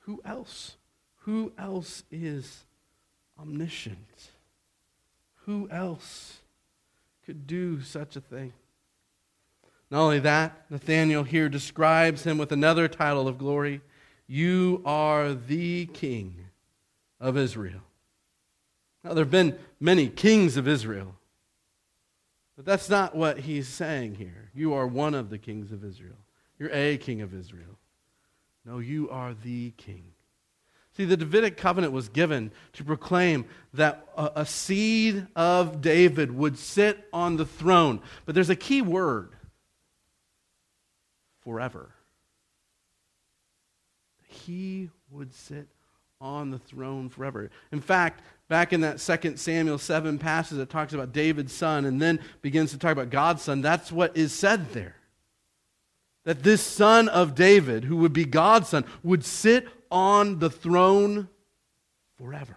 Who 0.00 0.20
else? 0.24 0.74
Who 1.18 1.52
else 1.56 2.02
is 2.10 2.64
omniscient? 3.38 4.32
Who 5.44 5.68
else 5.70 6.40
could 7.24 7.46
do 7.46 7.80
such 7.80 8.16
a 8.16 8.20
thing? 8.20 8.52
Not 9.90 10.00
only 10.00 10.18
that, 10.20 10.70
Nathanael 10.70 11.22
here 11.22 11.48
describes 11.48 12.24
him 12.24 12.38
with 12.38 12.52
another 12.52 12.88
title 12.88 13.28
of 13.28 13.38
glory 13.38 13.80
You 14.26 14.82
are 14.84 15.34
the 15.34 15.86
King 15.86 16.46
of 17.20 17.36
Israel. 17.36 17.80
Now, 19.04 19.14
there 19.14 19.24
have 19.24 19.30
been 19.30 19.56
many 19.78 20.08
kings 20.08 20.56
of 20.56 20.66
Israel, 20.66 21.14
but 22.56 22.64
that's 22.64 22.90
not 22.90 23.14
what 23.14 23.38
he's 23.38 23.68
saying 23.68 24.16
here. 24.16 24.50
You 24.52 24.74
are 24.74 24.86
one 24.86 25.14
of 25.14 25.30
the 25.30 25.38
kings 25.38 25.70
of 25.70 25.84
Israel. 25.84 26.16
You're 26.58 26.72
a 26.72 26.96
king 26.96 27.20
of 27.20 27.32
Israel. 27.32 27.78
No, 28.64 28.80
you 28.80 29.08
are 29.10 29.34
the 29.34 29.70
king. 29.76 30.02
See, 30.96 31.04
the 31.04 31.16
Davidic 31.16 31.56
covenant 31.56 31.92
was 31.92 32.08
given 32.08 32.50
to 32.72 32.82
proclaim 32.82 33.44
that 33.74 34.08
a, 34.16 34.32
a, 34.36 34.46
seed 34.46 35.26
of 35.36 35.82
David 35.82 36.32
would 36.32 36.58
sit 36.58 37.06
on 37.12 37.36
the 37.36 37.44
throne. 37.44 38.00
But 38.24 38.34
there's 38.34 38.50
a 38.50 38.56
key 38.56 38.80
word 38.80 39.35
forever. 41.46 41.90
He 44.26 44.90
would 45.10 45.32
sit 45.32 45.68
on 46.20 46.50
the 46.50 46.58
throne 46.58 47.08
forever. 47.08 47.50
In 47.70 47.80
fact, 47.80 48.22
back 48.48 48.72
in 48.72 48.80
that 48.80 48.98
2 48.98 49.36
Samuel 49.36 49.78
7 49.78 50.18
passage 50.18 50.58
that 50.58 50.70
talks 50.70 50.92
about 50.92 51.12
David's 51.12 51.52
son 51.52 51.84
and 51.84 52.02
then 52.02 52.18
begins 52.42 52.72
to 52.72 52.78
talk 52.78 52.90
about 52.90 53.10
God's 53.10 53.42
son, 53.42 53.62
that's 53.62 53.92
what 53.92 54.16
is 54.16 54.32
said 54.32 54.72
there. 54.72 54.96
That 56.24 56.42
this 56.42 56.62
son 56.62 57.08
of 57.08 57.36
David, 57.36 57.84
who 57.84 57.98
would 57.98 58.12
be 58.12 58.24
God's 58.24 58.70
son, 58.70 58.84
would 59.04 59.24
sit 59.24 59.68
on 59.88 60.40
the 60.40 60.50
throne 60.50 61.28
forever. 62.18 62.56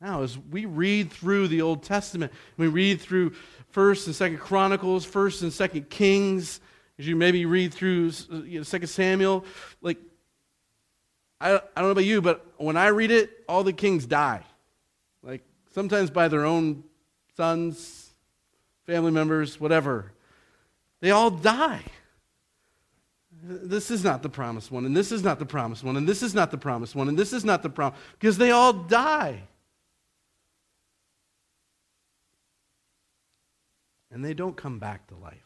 Now, 0.00 0.22
as 0.22 0.38
we 0.38 0.66
read 0.66 1.10
through 1.10 1.48
the 1.48 1.62
Old 1.62 1.82
Testament, 1.82 2.30
we 2.56 2.68
read 2.68 3.00
through 3.00 3.32
1st 3.74 4.06
and 4.06 4.38
2nd 4.38 4.40
Chronicles, 4.40 5.04
1st 5.04 5.42
and 5.42 5.52
2nd 5.52 5.88
Kings, 5.88 6.60
as 6.98 7.06
you 7.06 7.16
maybe 7.16 7.44
read 7.44 7.74
through 7.74 8.12
uh, 8.32 8.36
you 8.38 8.58
know, 8.58 8.64
2 8.64 8.86
Samuel, 8.86 9.44
like, 9.82 9.98
I, 11.40 11.54
I 11.54 11.58
don't 11.76 11.84
know 11.84 11.90
about 11.90 12.04
you, 12.04 12.22
but 12.22 12.46
when 12.56 12.76
I 12.76 12.88
read 12.88 13.10
it, 13.10 13.30
all 13.48 13.62
the 13.62 13.72
kings 13.72 14.06
die. 14.06 14.42
Like, 15.22 15.42
sometimes 15.74 16.10
by 16.10 16.28
their 16.28 16.46
own 16.46 16.84
sons, 17.36 18.14
family 18.84 19.10
members, 19.10 19.60
whatever. 19.60 20.12
They 21.00 21.10
all 21.10 21.30
die. 21.30 21.82
This 23.42 23.90
is 23.90 24.02
not 24.02 24.22
the 24.22 24.28
promised 24.28 24.72
one, 24.72 24.86
and 24.86 24.96
this 24.96 25.12
is 25.12 25.22
not 25.22 25.38
the 25.38 25.46
promised 25.46 25.84
one, 25.84 25.96
and 25.96 26.08
this 26.08 26.22
is 26.22 26.34
not 26.34 26.50
the 26.50 26.58
promised 26.58 26.94
one, 26.94 27.08
and 27.08 27.18
this 27.18 27.32
is 27.32 27.44
not 27.44 27.62
the 27.62 27.70
promise, 27.70 27.98
because 28.18 28.38
they 28.38 28.50
all 28.50 28.72
die. 28.72 29.42
And 34.10 34.24
they 34.24 34.34
don't 34.34 34.56
come 34.56 34.78
back 34.78 35.06
to 35.08 35.14
life. 35.16 35.45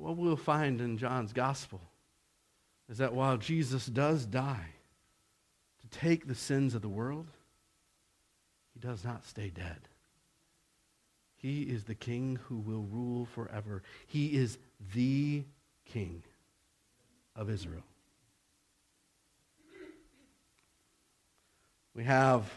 What 0.00 0.16
we'll 0.16 0.36
find 0.36 0.80
in 0.80 0.96
John's 0.96 1.34
gospel 1.34 1.82
is 2.88 2.98
that 2.98 3.12
while 3.12 3.36
Jesus 3.36 3.84
does 3.84 4.24
die 4.24 4.70
to 5.82 5.98
take 5.98 6.26
the 6.26 6.34
sins 6.34 6.74
of 6.74 6.80
the 6.80 6.88
world, 6.88 7.26
he 8.72 8.80
does 8.80 9.04
not 9.04 9.26
stay 9.26 9.50
dead. 9.50 9.76
He 11.36 11.64
is 11.64 11.84
the 11.84 11.94
king 11.94 12.38
who 12.44 12.56
will 12.56 12.86
rule 12.90 13.26
forever. 13.26 13.82
He 14.06 14.34
is 14.38 14.56
the 14.94 15.44
king 15.84 16.22
of 17.36 17.50
Israel. 17.50 17.84
We 21.94 22.04
have, 22.04 22.50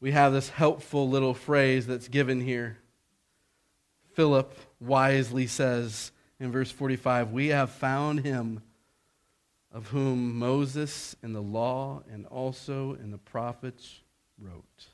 we 0.00 0.12
have 0.12 0.34
this 0.34 0.50
helpful 0.50 1.08
little 1.08 1.34
phrase 1.34 1.86
that's 1.86 2.08
given 2.08 2.42
here. 2.42 2.76
Philip 4.12 4.54
wisely 4.80 5.46
says 5.46 6.12
in 6.40 6.52
verse 6.52 6.70
45 6.70 7.32
We 7.32 7.48
have 7.48 7.70
found 7.70 8.20
him 8.20 8.62
of 9.72 9.88
whom 9.88 10.38
Moses 10.38 11.16
in 11.22 11.32
the 11.32 11.42
law 11.42 12.02
and 12.10 12.26
also 12.26 12.94
in 12.94 13.10
the 13.10 13.18
prophets 13.18 14.00
wrote 14.38 14.86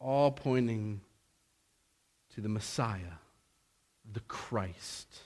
all 0.00 0.30
pointing 0.30 1.02
to 2.34 2.40
the 2.40 2.48
Messiah, 2.48 3.18
the 4.10 4.20
Christ, 4.20 5.20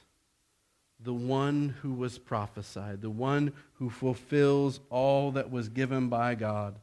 the 0.99 1.15
one 1.15 1.77
who 1.81 1.93
was 1.93 2.19
prophesied, 2.19 3.01
the 3.01 3.11
one 3.11 3.53
who 3.75 3.89
fulfills 3.89 4.81
all 4.91 5.31
that 5.33 5.51
was 5.51 5.69
given 5.69 6.09
by 6.09 6.35
God. 6.35 6.75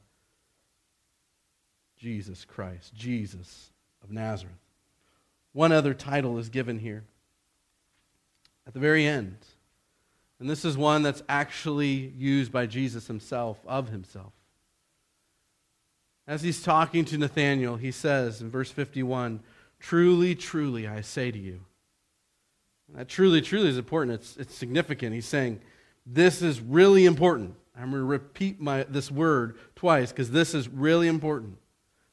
Jesus 1.97 2.45
Christ, 2.45 2.95
Jesus 2.95 3.71
of 4.03 4.09
Nazareth. 4.09 4.55
One 5.53 5.71
other 5.71 5.93
title 5.93 6.37
is 6.37 6.49
given 6.49 6.79
here 6.79 7.03
at 8.67 8.73
the 8.73 8.79
very 8.79 9.05
end. 9.05 9.37
And 10.39 10.49
this 10.49 10.65
is 10.65 10.75
one 10.75 11.03
that's 11.03 11.21
actually 11.29 12.13
used 12.17 12.51
by 12.51 12.65
Jesus 12.65 13.07
himself, 13.07 13.59
of 13.67 13.89
himself. 13.89 14.33
As 16.27 16.41
he's 16.41 16.63
talking 16.63 17.05
to 17.05 17.17
Nathanael, 17.17 17.75
he 17.75 17.91
says 17.91 18.41
in 18.41 18.49
verse 18.49 18.71
51 18.71 19.41
Truly, 19.79 20.35
truly, 20.35 20.87
I 20.87 21.01
say 21.01 21.31
to 21.31 21.37
you. 21.37 21.61
And 22.87 22.97
that 22.97 23.07
truly, 23.07 23.41
truly 23.41 23.69
is 23.69 23.77
important. 23.77 24.19
It's, 24.19 24.37
it's 24.37 24.55
significant. 24.55 25.13
He's 25.13 25.25
saying, 25.25 25.59
This 26.05 26.41
is 26.41 26.61
really 26.61 27.05
important. 27.05 27.55
I'm 27.75 27.89
going 27.89 28.01
to 28.01 28.05
repeat 28.05 28.59
my, 28.59 28.83
this 28.83 29.09
word 29.09 29.57
twice 29.75 30.11
because 30.11 30.31
this 30.31 30.53
is 30.53 30.67
really 30.67 31.07
important. 31.07 31.57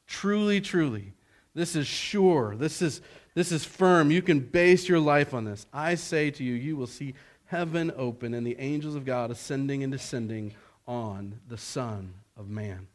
Truly, 0.07 0.61
truly. 0.61 1.13
This 1.55 1.77
is 1.77 1.87
sure. 1.87 2.55
This 2.57 2.81
is, 2.81 3.01
this 3.39 3.53
is 3.53 3.65
firm. 3.65 4.11
You 4.11 4.21
can 4.21 4.41
base 4.41 4.89
your 4.89 4.99
life 4.99 5.33
on 5.33 5.45
this. 5.45 5.65
I 5.73 5.95
say 5.95 6.33
to 6.33 6.43
you, 6.43 6.55
you 6.55 6.77
will 6.77 6.89
see 6.89 7.15
heaven 7.45 7.93
open 7.97 8.35
and 8.35 8.45
the 8.45 8.59
angels 8.59 8.97
of 8.97 9.05
God 9.05 9.31
ascending 9.31 9.85
and 9.85 9.93
descending 9.93 10.55
on 10.89 11.39
the 11.47 11.57
Son 11.57 12.15
of 12.37 12.49
Man. 12.49 12.89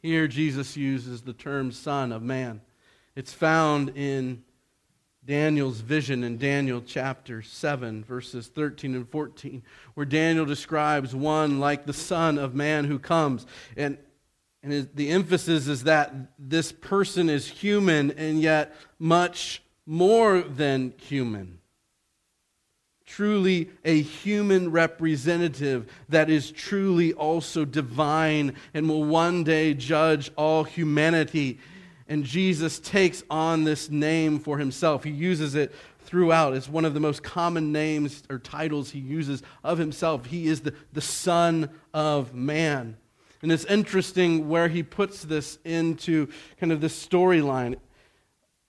Here, 0.00 0.26
Jesus 0.26 0.74
uses 0.74 1.20
the 1.20 1.34
term 1.34 1.70
Son 1.70 2.12
of 2.12 2.22
Man. 2.22 2.62
It's 3.14 3.34
found 3.34 3.90
in 3.94 4.42
Daniel's 5.26 5.80
vision 5.80 6.24
in 6.24 6.38
Daniel 6.38 6.80
chapter 6.80 7.42
7, 7.42 8.04
verses 8.04 8.46
13 8.46 8.94
and 8.94 9.06
14, 9.06 9.62
where 9.92 10.06
Daniel 10.06 10.46
describes 10.46 11.14
one 11.14 11.60
like 11.60 11.84
the 11.84 11.92
Son 11.92 12.38
of 12.38 12.54
Man 12.54 12.86
who 12.86 12.98
comes. 12.98 13.44
And, 13.76 13.98
and 14.66 14.88
the 14.94 15.10
emphasis 15.10 15.68
is 15.68 15.84
that 15.84 16.12
this 16.38 16.72
person 16.72 17.30
is 17.30 17.46
human 17.46 18.10
and 18.10 18.40
yet 18.40 18.74
much 18.98 19.62
more 19.86 20.42
than 20.42 20.92
human 20.98 21.60
truly 23.06 23.70
a 23.84 24.02
human 24.02 24.70
representative 24.70 25.90
that 26.08 26.28
is 26.28 26.50
truly 26.50 27.12
also 27.14 27.64
divine 27.64 28.54
and 28.74 28.88
will 28.88 29.04
one 29.04 29.44
day 29.44 29.72
judge 29.72 30.30
all 30.36 30.64
humanity. 30.64 31.58
And 32.08 32.24
Jesus 32.24 32.78
takes 32.78 33.22
on 33.30 33.64
this 33.64 33.88
name 33.88 34.38
for 34.38 34.58
himself. 34.58 35.04
He 35.04 35.10
uses 35.10 35.54
it 35.54 35.74
throughout. 36.00 36.54
It's 36.54 36.68
one 36.68 36.84
of 36.84 36.94
the 36.94 37.00
most 37.00 37.22
common 37.22 37.72
names 37.72 38.22
or 38.28 38.38
titles 38.38 38.90
he 38.90 38.98
uses 38.98 39.42
of 39.64 39.78
himself. 39.78 40.26
He 40.26 40.46
is 40.46 40.60
the, 40.60 40.74
the 40.92 41.00
Son 41.00 41.70
of 41.94 42.34
Man. 42.34 42.96
And 43.46 43.52
it's 43.52 43.64
interesting 43.66 44.48
where 44.48 44.66
he 44.66 44.82
puts 44.82 45.22
this 45.22 45.60
into 45.64 46.26
kind 46.58 46.72
of 46.72 46.80
this 46.80 47.06
storyline 47.06 47.76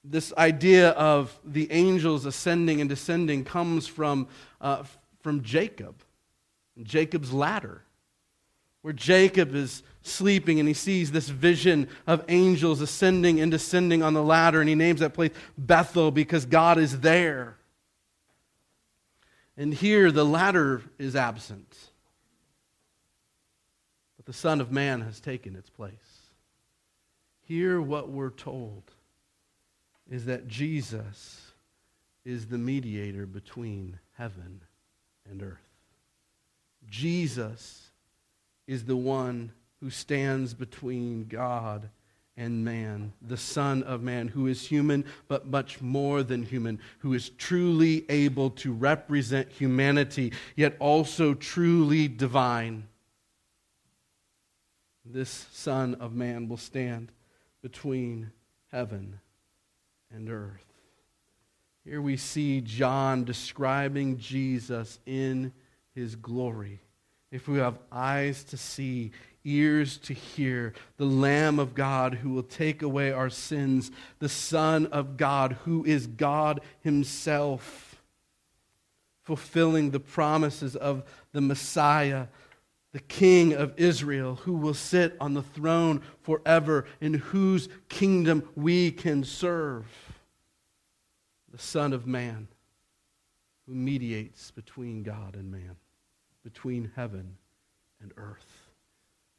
this 0.03 0.33
idea 0.37 0.91
of 0.91 1.35
the 1.43 1.71
angels 1.71 2.25
ascending 2.25 2.79
and 2.79 2.89
descending 2.89 3.43
comes 3.43 3.87
from, 3.87 4.27
uh, 4.61 4.83
from 5.21 5.41
Jacob, 5.41 5.95
Jacob's 6.81 7.33
ladder, 7.33 7.81
where 8.83 8.93
Jacob 8.93 9.53
is 9.55 9.81
sleeping 10.01 10.59
and 10.59 10.67
he 10.67 10.73
sees 10.73 11.11
this 11.11 11.27
vision 11.27 11.89
of 12.05 12.23
angels 12.29 12.79
ascending 12.79 13.39
and 13.39 13.51
descending 13.51 14.01
on 14.01 14.13
the 14.13 14.23
ladder, 14.23 14.61
and 14.61 14.69
he 14.69 14.75
names 14.75 14.99
that 15.01 15.13
place 15.13 15.31
Bethel 15.57 16.11
because 16.11 16.45
God 16.45 16.77
is 16.77 16.99
there. 16.99 17.57
And 19.57 19.73
here 19.73 20.11
the 20.11 20.23
ladder 20.23 20.83
is 20.99 21.15
absent. 21.15 21.75
The 24.27 24.33
Son 24.33 24.59
of 24.59 24.73
Man 24.73 25.01
has 25.01 25.21
taken 25.21 25.55
its 25.55 25.69
place. 25.69 25.93
Here, 27.43 27.81
what 27.81 28.09
we're 28.09 28.29
told 28.29 28.83
is 30.11 30.25
that 30.25 30.49
Jesus 30.49 31.53
is 32.25 32.47
the 32.47 32.57
mediator 32.57 33.25
between 33.25 33.99
heaven 34.17 34.59
and 35.29 35.41
earth. 35.41 35.57
Jesus 36.89 37.89
is 38.67 38.83
the 38.83 38.97
one 38.97 39.53
who 39.79 39.89
stands 39.89 40.53
between 40.53 41.27
God 41.27 41.89
and 42.35 42.65
man, 42.65 43.13
the 43.21 43.37
Son 43.37 43.81
of 43.83 44.03
Man, 44.03 44.27
who 44.27 44.47
is 44.47 44.67
human, 44.67 45.05
but 45.29 45.47
much 45.47 45.79
more 45.79 46.21
than 46.21 46.43
human, 46.43 46.81
who 46.99 47.13
is 47.13 47.29
truly 47.29 48.05
able 48.09 48.49
to 48.51 48.73
represent 48.73 49.49
humanity, 49.49 50.33
yet 50.57 50.75
also 50.79 51.33
truly 51.33 52.09
divine. 52.09 52.83
This 55.09 55.47
Son 55.51 55.95
of 55.95 56.13
Man 56.13 56.49
will 56.49 56.57
stand 56.57 57.11
between 57.61 58.31
heaven 58.71 59.19
and 60.13 60.29
earth. 60.29 60.65
Here 61.85 62.01
we 62.01 62.17
see 62.17 62.59
John 62.59 63.23
describing 63.23 64.17
Jesus 64.17 64.99
in 65.05 65.53
his 65.95 66.15
glory. 66.15 66.81
If 67.31 67.47
we 67.47 67.59
have 67.59 67.79
eyes 67.91 68.43
to 68.45 68.57
see, 68.57 69.11
ears 69.45 69.97
to 69.99 70.13
hear, 70.13 70.73
the 70.97 71.05
Lamb 71.05 71.59
of 71.59 71.73
God 71.73 72.15
who 72.15 72.31
will 72.31 72.43
take 72.43 72.81
away 72.81 73.11
our 73.11 73.29
sins, 73.29 73.91
the 74.19 74.29
Son 74.29 74.87
of 74.87 75.15
God 75.15 75.57
who 75.63 75.85
is 75.85 76.07
God 76.07 76.59
Himself, 76.81 78.01
fulfilling 79.23 79.91
the 79.91 79.99
promises 79.99 80.75
of 80.75 81.03
the 81.31 81.41
Messiah, 81.41 82.27
the 82.97 83.03
King 83.03 83.53
of 83.53 83.75
Israel, 83.77 84.37
who 84.37 84.53
will 84.53 84.73
sit 84.73 85.15
on 85.21 85.35
the 85.35 85.43
throne 85.43 86.01
forever, 86.23 86.83
in 86.99 87.13
whose 87.13 87.69
kingdom 87.89 88.49
we 88.55 88.89
can 88.89 89.23
serve, 89.23 89.85
the 91.51 91.59
Son 91.59 91.93
of 91.93 92.07
Man 92.07 92.47
who 93.67 93.75
mediates 93.75 94.49
between 94.49 95.03
God 95.03 95.35
and 95.35 95.51
man, 95.51 95.75
between 96.43 96.91
heaven 96.95 97.37
and 98.01 98.13
earth. 98.17 98.67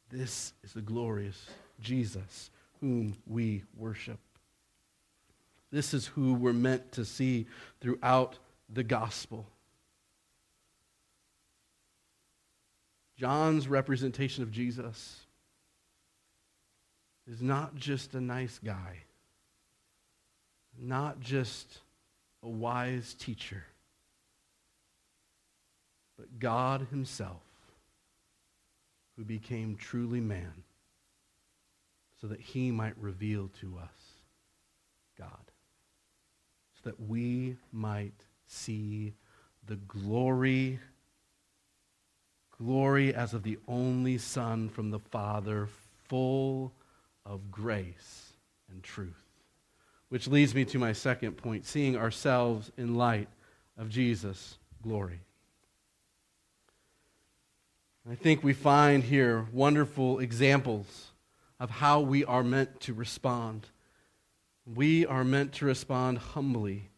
This 0.09 0.53
is 0.63 0.71
the 0.71 0.81
glorious 0.81 1.49
Jesus 1.81 2.51
whom 2.79 3.17
we 3.27 3.63
worship. 3.75 4.19
This 5.69 5.93
is 5.93 6.07
who 6.07 6.33
we're 6.33 6.53
meant 6.53 6.93
to 6.93 7.03
see 7.03 7.45
throughout 7.81 8.37
the 8.69 8.83
gospel. 8.83 9.45
John's 13.19 13.67
representation 13.67 14.43
of 14.43 14.51
Jesus 14.51 15.17
is 17.29 17.41
not 17.41 17.75
just 17.75 18.15
a 18.15 18.21
nice 18.21 18.59
guy, 18.63 19.03
not 20.79 21.19
just 21.19 21.79
a 22.41 22.47
wise 22.47 23.13
teacher, 23.19 23.65
but 26.17 26.39
God 26.39 26.87
Himself 26.91 27.41
who 29.17 29.25
became 29.25 29.75
truly 29.75 30.21
man 30.21 30.63
so 32.21 32.27
that 32.27 32.39
he 32.39 32.71
might 32.71 32.97
reveal 32.97 33.49
to 33.59 33.77
us 33.77 34.13
God, 35.17 35.51
so 36.75 36.89
that 36.89 37.01
we 37.01 37.57
might 37.73 38.13
see 38.47 39.13
the 39.67 39.75
glory 39.75 40.79
glory 42.61 43.13
as 43.13 43.33
of 43.33 43.43
the 43.43 43.57
only 43.67 44.17
son 44.17 44.69
from 44.69 44.91
the 44.91 44.99
father 44.99 45.67
full 46.07 46.71
of 47.25 47.49
grace 47.49 48.33
and 48.71 48.83
truth 48.83 49.25
which 50.09 50.27
leads 50.27 50.53
me 50.53 50.65
to 50.65 50.77
my 50.77 50.91
second 50.93 51.33
point 51.33 51.65
seeing 51.65 51.95
ourselves 51.95 52.71
in 52.77 52.95
light 52.95 53.29
of 53.77 53.89
Jesus 53.89 54.57
glory 54.83 55.21
I 58.09 58.15
think 58.15 58.43
we 58.43 58.53
find 58.53 59.03
here 59.03 59.45
wonderful 59.53 60.17
examples 60.17 61.11
of 61.59 61.69
how 61.69 61.99
we 61.99 62.25
are 62.25 62.43
meant 62.43 62.79
to 62.81 62.93
respond. 62.93 63.67
We 64.65 65.05
are 65.05 65.23
meant 65.23 65.53
to 65.53 65.65
respond 65.65 66.17
humbly. 66.17 66.89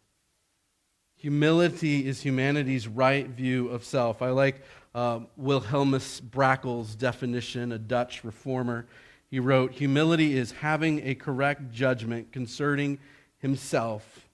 Humility 1.16 2.08
is 2.08 2.22
humanity's 2.22 2.88
right 2.88 3.28
view 3.28 3.68
of 3.70 3.84
self. 3.84 4.22
I 4.22 4.30
like 4.30 4.64
uh, 4.94 5.22
Wilhelmus 5.38 6.22
Brakel's 6.22 6.96
definition, 6.96 7.72
a 7.72 7.80
Dutch 7.80 8.24
reformer. 8.24 8.88
He 9.30 9.40
wrote 9.40 9.74
Humility 9.74 10.38
is 10.38 10.52
having 10.52 11.08
a 11.08 11.16
correct 11.16 11.72
judgment 11.72 12.32
concerning 12.32 13.00
himself, 13.38 14.30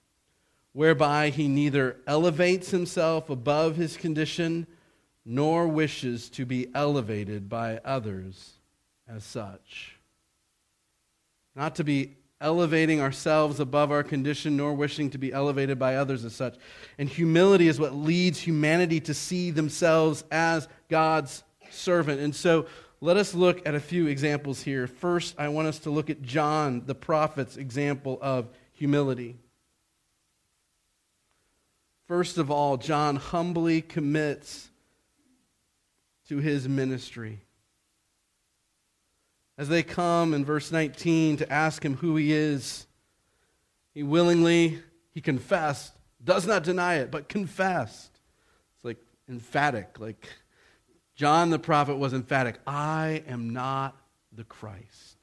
whereby 0.74 1.30
he 1.30 1.48
neither 1.48 1.98
elevates 2.08 2.72
himself 2.72 3.30
above 3.30 3.76
his 3.76 3.98
condition 3.98 4.68
nor 5.24 5.68
wishes 5.68 6.30
to 6.30 6.46
be 6.46 6.68
elevated 6.74 7.50
by 7.50 7.80
others 7.84 8.54
as 9.08 9.24
such. 9.24 9.98
Not 11.56 11.76
to 11.76 11.84
be 11.84 12.16
elevating 12.40 13.02
ourselves 13.02 13.60
above 13.60 13.92
our 13.92 14.04
condition, 14.04 14.58
nor 14.58 14.74
wishing 14.74 15.10
to 15.10 15.18
be 15.18 15.34
elevated 15.34 15.80
by 15.80 15.96
others 15.96 16.24
as 16.24 16.36
such. 16.36 16.56
And 16.98 17.10
humility 17.10 17.68
is 17.68 17.80
what 17.80 17.96
leads 17.96 18.40
humanity 18.40 19.00
to 19.02 19.14
see 19.14 19.52
themselves 19.52 20.24
as 20.32 20.68
God's 20.90 21.44
servant. 21.72 22.22
And 22.22 22.36
so 22.36 22.68
let 23.02 23.18
us 23.18 23.34
look 23.34 23.66
at 23.68 23.76
a 23.76 23.80
few 23.80 24.08
examples 24.08 24.62
here. 24.62 24.88
First, 24.88 25.36
I 25.38 25.50
want 25.50 25.68
us 25.68 25.80
to 25.80 25.90
look 25.90 26.10
at 26.10 26.22
John, 26.22 26.84
the 26.86 26.96
prophet's 26.96 27.58
example 27.58 28.18
of 28.22 28.50
humility. 28.74 29.38
First 32.08 32.38
of 32.38 32.50
all, 32.50 32.78
John 32.78 33.18
humbly 33.18 33.82
commits 33.82 34.70
to 36.30 36.38
his 36.38 36.68
ministry. 36.68 37.42
As 39.58 39.70
they 39.70 39.82
come 39.82 40.34
in 40.34 40.46
verse 40.46 40.72
19 40.72 41.38
to 41.38 41.52
ask 41.52 41.84
him 41.84 41.96
who 41.96 42.16
he 42.16 42.32
is, 42.32 42.86
he 43.94 44.04
willingly, 44.04 44.80
he 45.12 45.22
confessed, 45.22 45.94
does 46.24 46.46
not 46.46 46.64
deny 46.64 46.96
it, 46.96 47.10
but 47.10 47.28
confessed. 47.28 48.20
It's 48.76 48.86
like 48.86 48.98
emphatic, 49.28 50.00
like 50.00 50.28
John 51.16 51.50
the 51.50 51.58
prophet 51.58 51.96
was 51.96 52.14
emphatic 52.14 52.60
I 52.68 53.24
am 53.28 53.50
not 53.50 53.98
the 54.32 54.44
Christ. 54.44 55.18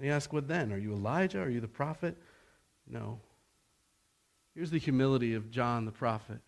They 0.00 0.10
ask, 0.10 0.32
What 0.32 0.48
then? 0.48 0.72
Are 0.72 0.78
you 0.78 0.92
Elijah? 0.92 1.40
Are 1.40 1.48
you 1.48 1.60
the 1.60 1.68
prophet? 1.68 2.16
No. 2.88 3.20
Here's 4.56 4.70
the 4.70 4.78
humility 4.78 5.34
of 5.34 5.50
John 5.52 5.84
the 5.84 5.92
prophet 5.92 6.40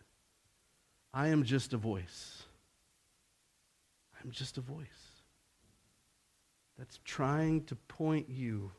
I 1.14 1.29
am 1.29 1.45
just 1.45 1.73
a 1.73 1.77
voice. 1.77 2.42
I'm 4.21 4.33
just 4.33 4.59
a 4.59 4.61
voice 4.61 4.96
that's 6.79 7.01
trying 7.05 7.65
to 7.65 7.77
point 7.77 8.29
you 8.29 8.73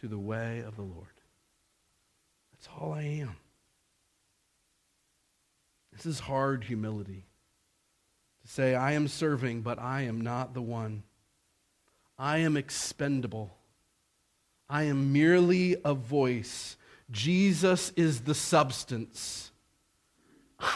to 0.00 0.08
the 0.08 0.18
way 0.18 0.60
of 0.60 0.76
the 0.76 0.82
Lord. 0.82 1.06
That's 2.52 2.68
all 2.78 2.92
I 2.92 3.02
am. 3.02 3.36
This 5.92 6.06
is 6.06 6.20
hard 6.20 6.64
humility 6.64 7.26
to 8.42 8.48
say, 8.48 8.74
I 8.74 8.92
am 8.92 9.08
serving, 9.08 9.62
but 9.62 9.78
I 9.78 10.02
am 10.02 10.20
not 10.20 10.54
the 10.54 10.62
one. 10.62 11.04
I 12.18 12.38
am 12.38 12.56
expendable. 12.56 13.56
I 14.68 14.84
am 14.84 15.12
merely 15.12 15.76
a 15.84 15.94
voice. 15.94 16.76
Jesus 17.10 17.92
is 17.94 18.22
the 18.22 18.34
substance. 18.34 19.50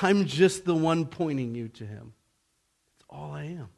I'm 0.03 0.27
just 0.27 0.65
the 0.65 0.75
one 0.75 1.07
pointing 1.07 1.55
you 1.55 1.69
to 1.69 1.87
him. 1.87 2.12
That's 2.93 3.07
all 3.09 3.33
I 3.33 3.45
am. 3.45 3.69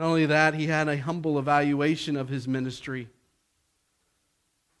Not 0.00 0.06
only 0.06 0.24
that, 0.24 0.54
he 0.54 0.66
had 0.66 0.88
a 0.88 0.96
humble 0.96 1.38
evaluation 1.38 2.16
of 2.16 2.30
his 2.30 2.48
ministry. 2.48 3.06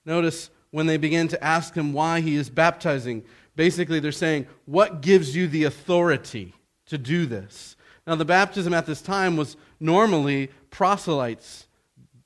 Notice 0.06 0.48
when 0.70 0.86
they 0.86 0.96
begin 0.96 1.28
to 1.28 1.44
ask 1.44 1.74
him 1.74 1.92
why 1.92 2.22
he 2.22 2.36
is 2.36 2.48
baptizing, 2.48 3.24
basically 3.54 4.00
they're 4.00 4.12
saying, 4.12 4.46
What 4.64 5.02
gives 5.02 5.36
you 5.36 5.46
the 5.46 5.64
authority 5.64 6.54
to 6.86 6.96
do 6.96 7.26
this? 7.26 7.76
Now, 8.06 8.14
the 8.14 8.24
baptism 8.24 8.72
at 8.72 8.86
this 8.86 9.02
time 9.02 9.36
was 9.36 9.58
normally 9.78 10.48
proselytes, 10.70 11.66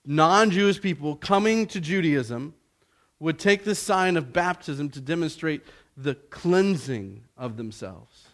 non 0.06 0.52
Jewish 0.52 0.80
people 0.80 1.16
coming 1.16 1.66
to 1.66 1.80
Judaism, 1.80 2.54
would 3.18 3.40
take 3.40 3.64
the 3.64 3.74
sign 3.74 4.16
of 4.16 4.32
baptism 4.32 4.88
to 4.90 5.00
demonstrate 5.00 5.62
the 5.96 6.14
cleansing 6.14 7.24
of 7.36 7.56
themselves. 7.56 8.28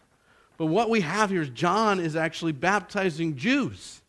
But 0.58 0.66
what 0.66 0.90
we 0.90 1.00
have 1.00 1.30
here 1.30 1.40
is 1.40 1.48
John 1.48 1.98
is 1.98 2.14
actually 2.14 2.52
baptizing 2.52 3.36
Jews. 3.36 3.99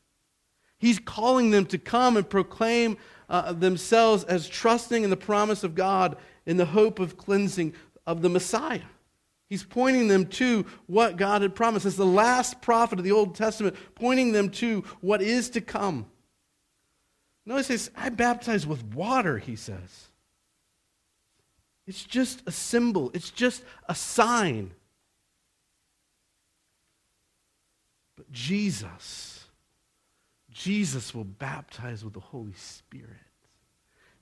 He's 0.81 0.97
calling 0.97 1.51
them 1.51 1.67
to 1.67 1.77
come 1.77 2.17
and 2.17 2.27
proclaim 2.27 2.97
uh, 3.29 3.53
themselves 3.53 4.23
as 4.23 4.49
trusting 4.49 5.03
in 5.03 5.11
the 5.11 5.15
promise 5.15 5.63
of 5.63 5.75
God 5.75 6.17
in 6.47 6.57
the 6.57 6.65
hope 6.65 6.99
of 6.99 7.17
cleansing 7.17 7.75
of 8.07 8.23
the 8.23 8.29
Messiah. 8.29 8.81
He's 9.47 9.63
pointing 9.63 10.07
them 10.07 10.25
to 10.27 10.65
what 10.87 11.17
God 11.17 11.43
had 11.43 11.53
promised. 11.53 11.85
As 11.85 11.97
the 11.97 12.05
last 12.05 12.61
prophet 12.61 12.97
of 12.97 13.05
the 13.05 13.11
Old 13.11 13.35
Testament, 13.35 13.75
pointing 13.93 14.31
them 14.31 14.49
to 14.49 14.83
what 15.01 15.21
is 15.21 15.51
to 15.51 15.61
come. 15.61 16.07
Notice 17.45 17.67
he 17.67 17.77
says, 17.77 17.91
I 17.95 18.09
baptize 18.09 18.65
with 18.65 18.83
water, 18.83 19.37
he 19.37 19.55
says. 19.55 20.07
It's 21.85 22.03
just 22.03 22.41
a 22.47 22.51
symbol, 22.51 23.11
it's 23.13 23.29
just 23.29 23.63
a 23.87 23.93
sign. 23.93 24.71
But 28.15 28.31
Jesus, 28.31 29.30
Jesus 30.61 31.15
will 31.15 31.23
baptize 31.23 32.03
with 32.03 32.13
the 32.13 32.19
Holy 32.19 32.53
Spirit. 32.53 33.07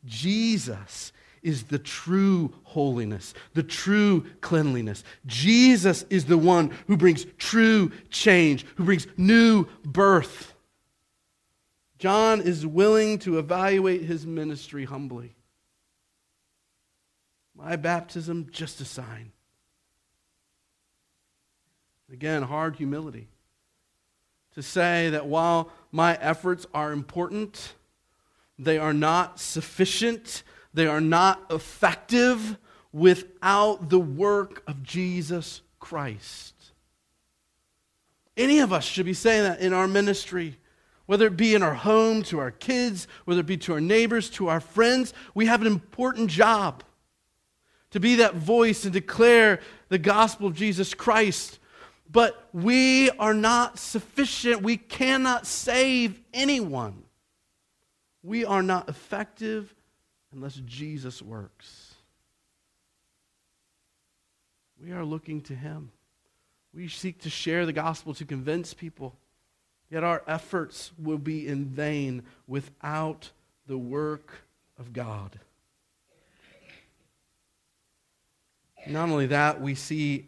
Jesus 0.06 1.12
is 1.44 1.64
the 1.64 1.80
true 1.80 2.54
holiness, 2.64 3.34
the 3.56 3.64
true 3.64 4.26
cleanliness. 4.40 5.04
Jesus 5.26 6.06
is 6.10 6.24
the 6.24 6.38
one 6.38 6.72
who 6.88 6.96
brings 6.96 7.26
true 7.38 7.92
change, 8.10 8.66
who 8.78 8.86
brings 8.86 9.06
new 9.18 9.66
birth. 9.84 10.54
John 11.98 12.40
is 12.40 12.66
willing 12.66 13.20
to 13.20 13.38
evaluate 13.38 14.04
his 14.04 14.26
ministry 14.26 14.86
humbly. 14.86 15.36
My 17.54 17.76
baptism, 17.76 18.48
just 18.50 18.80
a 18.80 18.86
sign. 18.86 19.34
Again, 22.14 22.44
hard 22.44 22.78
humility. 22.78 23.28
To 24.56 24.64
say 24.64 25.10
that 25.10 25.26
while 25.26 25.70
my 25.92 26.18
efforts 26.22 26.66
are 26.74 26.92
important, 26.92 27.74
they 28.58 28.78
are 28.78 28.94
not 28.94 29.40
sufficient, 29.40 30.44
they 30.74 30.88
are 30.88 31.02
not 31.02 31.42
effective 31.50 32.58
without 32.92 33.90
the 33.90 34.00
work 34.00 34.64
of 34.68 34.84
Jesus 34.84 35.62
Christ. 35.80 36.54
Any 38.38 38.60
of 38.60 38.72
us 38.72 38.86
should 38.86 39.06
be 39.06 39.14
saying 39.14 39.44
that 39.44 39.60
in 39.60 39.74
our 39.74 39.88
ministry, 39.88 40.58
whether 41.10 41.26
it 41.26 41.36
be 41.36 41.56
in 41.56 41.64
our 41.64 41.74
home, 41.74 42.22
to 42.22 42.38
our 42.38 42.52
kids, 42.52 43.08
whether 43.26 43.40
it 43.40 43.48
be 43.48 43.58
to 43.58 43.74
our 43.74 43.82
neighbors, 43.82 44.30
to 44.30 44.48
our 44.48 44.60
friends. 44.60 45.12
We 45.34 45.48
have 45.48 45.60
an 45.60 45.66
important 45.66 46.30
job 46.30 46.84
to 47.90 48.00
be 48.00 48.14
that 48.18 48.36
voice 48.36 48.84
and 48.84 48.94
declare 48.94 49.60
the 49.88 49.98
gospel 49.98 50.46
of 50.46 50.54
Jesus 50.54 50.94
Christ. 50.94 51.58
But 52.12 52.50
we 52.54 53.12
are 53.12 53.34
not 53.34 53.78
sufficient. 53.78 54.64
We 54.64 54.78
cannot 54.78 55.46
save 55.46 56.20
anyone. 56.34 57.04
We 58.24 58.46
are 58.46 58.64
not 58.64 58.90
effective 58.90 59.74
unless 60.34 60.56
Jesus 60.66 61.22
works. 61.22 61.94
We 64.82 64.92
are 64.92 65.06
looking 65.06 65.42
to 65.42 65.56
Him. 65.56 65.92
We 66.74 66.88
seek 66.88 67.22
to 67.22 67.30
share 67.30 67.66
the 67.66 67.74
gospel 67.74 68.14
to 68.16 68.26
convince 68.26 68.74
people, 68.74 69.16
yet 69.90 70.04
our 70.04 70.24
efforts 70.28 70.92
will 70.98 71.18
be 71.18 71.48
in 71.48 71.66
vain 71.66 72.24
without 72.48 73.32
the 73.68 73.78
work 73.78 74.32
of 74.78 74.94
God. 74.94 75.40
Not 78.88 79.10
only 79.10 79.28
that, 79.28 79.62
we 79.62 79.76
see 79.76 80.28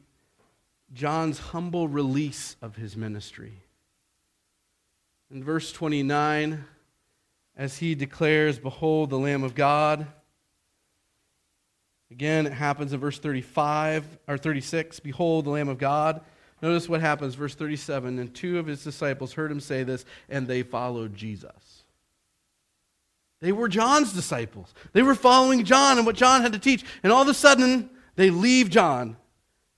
John's 0.94 1.40
humble 1.40 1.88
release 1.88 2.56
of 2.62 2.76
his 2.76 2.98
ministry. 2.98 3.62
In 5.30 5.44
verse 5.44 5.72
29, 5.72 6.66
as 7.56 7.78
he 7.78 7.96
declares, 7.96 8.60
Behold 8.60 9.10
the 9.10 9.20
Lamb 9.20 9.44
of 9.44 9.56
God. 9.56 10.08
Again, 12.10 12.46
it 12.46 12.54
happens 12.54 12.92
in 12.92 13.00
verse 13.00 13.20
35 13.20 14.06
or 14.28 14.38
36, 14.38 15.00
Behold 15.00 15.46
the 15.46 15.52
Lamb 15.52 15.70
of 15.70 15.78
God. 15.78 16.22
Notice 16.62 16.90
what 16.90 17.02
happens, 17.02 17.36
verse 17.36 17.56
37. 17.56 18.20
And 18.20 18.34
two 18.34 18.60
of 18.60 18.68
his 18.68 18.84
disciples 18.84 19.34
heard 19.34 19.52
him 19.52 19.62
say 19.62 19.84
this, 19.84 20.06
and 20.30 20.48
they 20.48 20.64
followed 20.64 21.16
Jesus. 21.16 21.84
They 23.40 23.52
were 23.52 23.70
John's 23.70 24.14
disciples. 24.14 24.74
They 24.94 25.02
were 25.02 25.16
following 25.16 25.64
John 25.64 25.98
and 25.98 26.06
what 26.06 26.16
John 26.16 26.42
had 26.42 26.54
to 26.54 26.60
teach. 26.60 26.86
And 27.02 27.12
all 27.12 27.24
of 27.24 27.28
a 27.28 27.34
sudden, 27.34 27.90
they 28.16 28.30
leave 28.30 28.70
John 28.70 29.18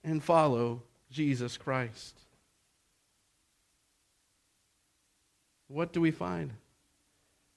and 0.03 0.21
follow 0.21 0.81
Jesus 1.13 1.57
Christ. 1.57 2.19
What 5.67 5.93
do 5.93 6.01
we 6.01 6.11
find? 6.11 6.51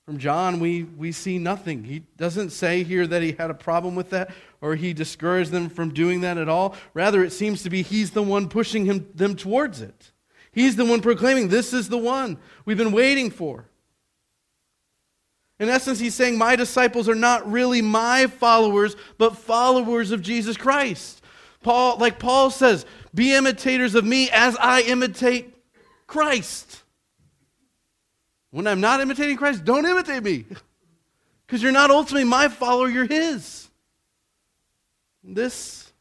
From 0.05 0.19
John, 0.19 0.61
we, 0.61 0.85
we 0.85 1.11
see 1.11 1.39
nothing. 1.39 1.83
He 1.83 2.05
doesn't 2.17 2.51
say 2.51 2.85
here 2.85 3.07
that 3.09 3.23
he 3.23 3.33
had 3.33 3.51
a 3.51 3.55
problem 3.55 3.97
with 3.97 4.11
that 4.11 4.31
or 4.61 4.77
he 4.77 4.93
discouraged 4.93 5.51
them 5.51 5.69
from 5.69 5.93
doing 5.93 6.21
that 6.21 6.39
at 6.39 6.49
all. 6.49 6.77
Rather, 6.95 7.25
it 7.25 7.33
seems 7.33 7.65
to 7.65 7.71
be 7.71 7.83
he's 7.83 8.13
the 8.13 8.23
one 8.23 8.49
pushing 8.49 8.85
him, 8.85 9.09
them 9.15 9.35
towards 9.35 9.81
it. 9.81 10.13
He's 10.53 10.77
the 10.77 10.85
one 10.85 11.01
proclaiming, 11.01 11.49
This 11.49 11.73
is 11.73 11.89
the 11.89 11.99
one 11.99 12.39
we've 12.65 12.77
been 12.77 12.93
waiting 12.93 13.31
for. 13.31 13.67
In 15.59 15.69
essence, 15.69 15.99
he's 15.99 16.15
saying, 16.15 16.39
My 16.39 16.55
disciples 16.55 17.09
are 17.09 17.15
not 17.15 17.51
really 17.51 17.83
my 17.83 18.27
followers, 18.27 18.95
but 19.19 19.37
followers 19.37 20.13
of 20.13 20.23
Jesus 20.23 20.57
Christ. 20.57 21.23
Paul, 21.67 21.99
like 21.99 22.21
Paul 22.21 22.51
says, 22.51 22.87
be 23.13 23.35
imitators 23.35 23.97
of 23.97 24.05
me 24.05 24.31
as 24.31 24.55
I 24.55 24.83
imitate 24.83 25.53
Christ. 26.07 26.85
When 28.53 28.69
I'm 28.69 28.81
not 28.81 29.01
imitating 29.01 29.37
Christ, 29.37 29.65
don't 29.65 29.85
imitate 29.85 30.23
me. 30.23 30.45
Because 31.45 31.65
you're 31.65 31.73
not 31.73 31.91
ultimately 31.91 32.23
my 32.23 32.47
follower, 32.47 32.89
you're 32.89 33.05
his. 33.05 33.69
This, 35.25 35.93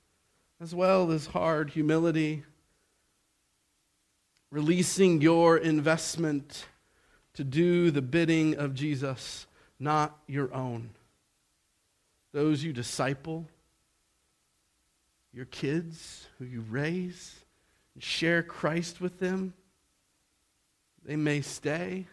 as 0.61 0.75
well 0.75 1.09
as 1.09 1.25
hard 1.25 1.71
humility, 1.71 2.43
releasing 4.51 5.19
your 5.19 5.57
investment 5.57 6.67
to 7.33 7.43
do 7.43 7.89
the 7.89 8.03
bidding 8.03 8.55
of 8.57 8.75
Jesus, 8.75 9.47
not 9.79 10.15
your 10.27 10.53
own. 10.53 10.91
Those 12.33 12.63
you 12.63 12.71
disciple, 12.71 13.47
your 15.35 15.45
kids 15.45 16.27
who 16.39 16.45
you 16.45 16.61
raise, 16.69 17.35
and 17.93 18.01
share 18.01 18.41
Christ 18.41 19.01
with 19.01 19.19
them, 19.19 19.53
they 21.03 21.17
may 21.17 21.41
stay 21.41 22.07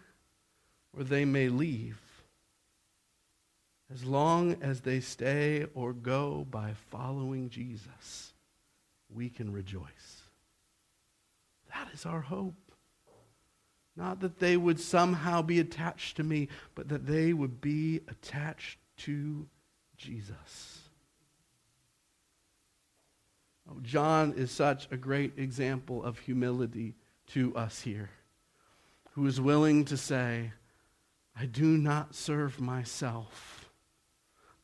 or 0.96 1.04
they 1.04 1.24
may 1.24 1.48
leave. 1.48 2.00
As 3.92 4.04
long 4.04 4.56
as 4.60 4.80
they 4.80 5.00
stay 5.00 5.66
or 5.74 5.92
go 5.92 6.46
by 6.50 6.72
following 6.90 7.48
Jesus, 7.48 8.32
we 9.08 9.28
can 9.28 9.52
rejoice. 9.52 10.22
That 11.72 11.88
is 11.94 12.04
our 12.04 12.22
hope. 12.22 12.54
Not 13.94 14.20
that 14.20 14.40
they 14.40 14.56
would 14.56 14.80
somehow 14.80 15.42
be 15.42 15.60
attached 15.60 16.16
to 16.16 16.24
me, 16.24 16.48
but 16.74 16.88
that 16.88 17.06
they 17.06 17.32
would 17.32 17.60
be 17.60 18.00
attached 18.08 18.78
to 18.98 19.46
Jesus. 19.96 20.81
Oh, 23.72 23.80
John 23.82 24.34
is 24.36 24.50
such 24.50 24.88
a 24.90 24.96
great 24.96 25.38
example 25.38 26.04
of 26.04 26.18
humility 26.18 26.94
to 27.28 27.54
us 27.56 27.80
here, 27.80 28.10
who 29.12 29.26
is 29.26 29.40
willing 29.40 29.84
to 29.86 29.96
say, 29.96 30.52
I 31.38 31.46
do 31.46 31.78
not 31.78 32.14
serve 32.14 32.60
myself. 32.60 33.70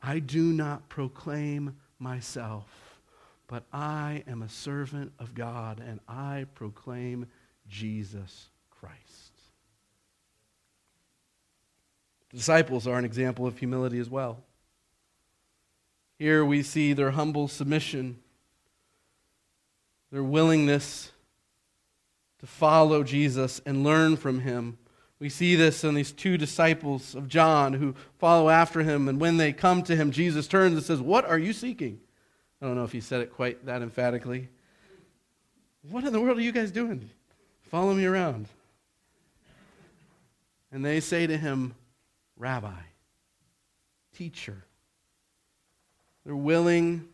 I 0.01 0.19
do 0.19 0.53
not 0.53 0.87
proclaim 0.89 1.77
myself, 1.97 3.01
but 3.47 3.63
I 3.73 4.23
am 4.27 4.41
a 4.41 4.49
servant 4.49 5.11
of 5.19 5.33
God 5.33 5.81
and 5.85 5.99
I 6.07 6.45
proclaim 6.53 7.27
Jesus 7.67 8.49
Christ. 8.69 8.95
The 12.29 12.37
disciples 12.37 12.85
are 12.85 12.97
an 12.97 13.05
example 13.05 13.47
of 13.47 13.57
humility 13.57 13.99
as 13.99 14.09
well. 14.09 14.43
Here 16.17 16.45
we 16.45 16.61
see 16.61 16.93
their 16.93 17.11
humble 17.11 17.47
submission, 17.47 18.19
their 20.11 20.23
willingness 20.23 21.11
to 22.39 22.47
follow 22.47 23.03
Jesus 23.03 23.61
and 23.65 23.83
learn 23.83 24.17
from 24.17 24.41
him 24.41 24.77
we 25.19 25.27
see 25.27 25.55
this 25.55 25.83
in 25.83 25.95
these 25.95 26.13
two 26.13 26.37
disciples 26.37 27.13
of 27.13 27.27
John 27.27 27.73
who 27.73 27.93
follow 28.17 28.49
after 28.49 28.83
him. 28.83 29.09
And 29.09 29.19
when 29.19 29.35
they 29.35 29.51
come 29.51 29.83
to 29.83 29.95
him, 29.95 30.11
Jesus 30.11 30.47
turns 30.47 30.75
and 30.75 30.83
says, 30.83 31.01
What 31.01 31.25
are 31.25 31.37
you 31.37 31.51
seeking? 31.51 31.99
I 32.61 32.65
don't 32.65 32.75
know 32.75 32.85
if 32.85 32.93
he 32.93 33.01
said 33.01 33.21
it 33.21 33.33
quite 33.33 33.65
that 33.65 33.81
emphatically. 33.81 34.47
What 35.89 36.05
in 36.05 36.13
the 36.13 36.21
world 36.21 36.37
are 36.37 36.41
you 36.41 36.53
guys 36.53 36.71
doing? 36.71 37.09
Follow 37.63 37.93
me 37.93 38.05
around. 38.05 38.47
And 40.71 40.85
they 40.85 40.99
say 41.01 41.27
to 41.27 41.35
him, 41.35 41.75
Rabbi, 42.37 42.71
teacher. 44.15 44.63
They're 46.25 46.35
willing 46.35 47.08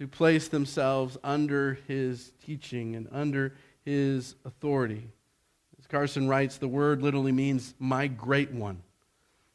to 0.00 0.08
place 0.08 0.48
themselves 0.48 1.18
under 1.22 1.78
his 1.86 2.32
teaching 2.42 2.96
and 2.96 3.06
under 3.12 3.52
his 3.84 4.34
authority. 4.46 5.06
As 5.78 5.86
Carson 5.86 6.26
writes, 6.26 6.56
the 6.56 6.68
word 6.68 7.02
literally 7.02 7.32
means 7.32 7.74
my 7.78 8.06
great 8.06 8.50
one. 8.50 8.82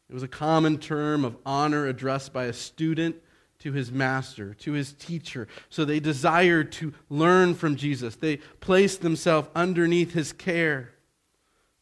It 0.08 0.14
was 0.14 0.22
a 0.22 0.28
common 0.28 0.78
term 0.78 1.26
of 1.26 1.36
honor 1.48 1.88
addressed 1.88 2.32
by 2.32 2.44
a 2.44 2.54
student 2.54 3.16
to 3.60 3.72
his 3.72 3.92
master, 3.92 4.54
to 4.60 4.74
his 4.74 4.94
teacher. 4.94 5.48
So 5.70 5.84
they 5.84 6.00
desired 6.00 6.72
to 6.74 6.94
learn 7.10 7.56
from 7.56 7.76
Jesus. 7.76 8.16
They 8.16 8.38
placed 8.38 9.02
themselves 9.02 9.50
underneath 9.56 10.14
his 10.14 10.32
care. 10.32 10.92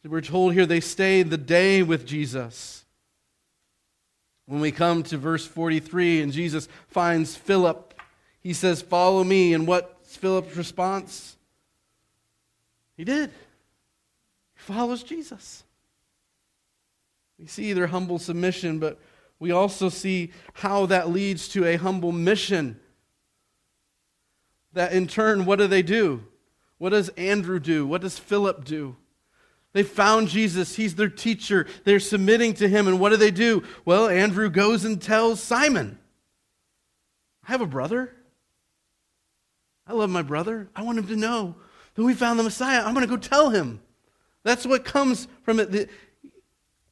We're 0.02 0.22
told 0.22 0.54
here 0.54 0.64
they 0.64 0.80
stayed 0.80 1.28
the 1.28 1.36
day 1.36 1.82
with 1.82 2.06
Jesus. 2.06 2.86
When 4.46 4.62
we 4.62 4.72
come 4.72 5.02
to 5.04 5.18
verse 5.18 5.46
43 5.46 6.22
and 6.22 6.32
Jesus 6.32 6.66
finds 6.88 7.36
Philip, 7.36 7.93
he 8.44 8.52
says, 8.52 8.82
Follow 8.82 9.24
me. 9.24 9.54
And 9.54 9.66
what's 9.66 10.16
Philip's 10.16 10.56
response? 10.56 11.36
He 12.96 13.02
did. 13.02 13.30
He 13.30 14.62
follows 14.62 15.02
Jesus. 15.02 15.64
We 17.38 17.46
see 17.46 17.72
their 17.72 17.88
humble 17.88 18.20
submission, 18.20 18.78
but 18.78 19.00
we 19.40 19.50
also 19.50 19.88
see 19.88 20.30
how 20.52 20.86
that 20.86 21.10
leads 21.10 21.48
to 21.48 21.64
a 21.64 21.76
humble 21.76 22.12
mission. 22.12 22.78
That 24.74 24.92
in 24.92 25.08
turn, 25.08 25.44
what 25.46 25.58
do 25.58 25.66
they 25.66 25.82
do? 25.82 26.24
What 26.78 26.90
does 26.90 27.08
Andrew 27.10 27.58
do? 27.58 27.86
What 27.86 28.02
does 28.02 28.18
Philip 28.18 28.64
do? 28.64 28.96
They 29.72 29.82
found 29.82 30.28
Jesus. 30.28 30.76
He's 30.76 30.94
their 30.94 31.08
teacher. 31.08 31.66
They're 31.84 31.98
submitting 31.98 32.54
to 32.54 32.68
him. 32.68 32.86
And 32.86 33.00
what 33.00 33.10
do 33.10 33.16
they 33.16 33.32
do? 33.32 33.64
Well, 33.84 34.08
Andrew 34.08 34.50
goes 34.50 34.84
and 34.84 35.02
tells 35.02 35.42
Simon, 35.42 35.98
I 37.46 37.52
have 37.52 37.60
a 37.60 37.66
brother. 37.66 38.14
I 39.86 39.92
love 39.92 40.10
my 40.10 40.22
brother. 40.22 40.68
I 40.74 40.82
want 40.82 40.98
him 40.98 41.06
to 41.08 41.16
know 41.16 41.54
that 41.94 42.02
we 42.02 42.14
found 42.14 42.38
the 42.38 42.42
Messiah. 42.42 42.82
I'm 42.82 42.94
going 42.94 43.06
to 43.06 43.10
go 43.10 43.16
tell 43.16 43.50
him. 43.50 43.80
That's 44.42 44.66
what 44.66 44.84
comes 44.84 45.28
from 45.42 45.60
it. 45.60 45.90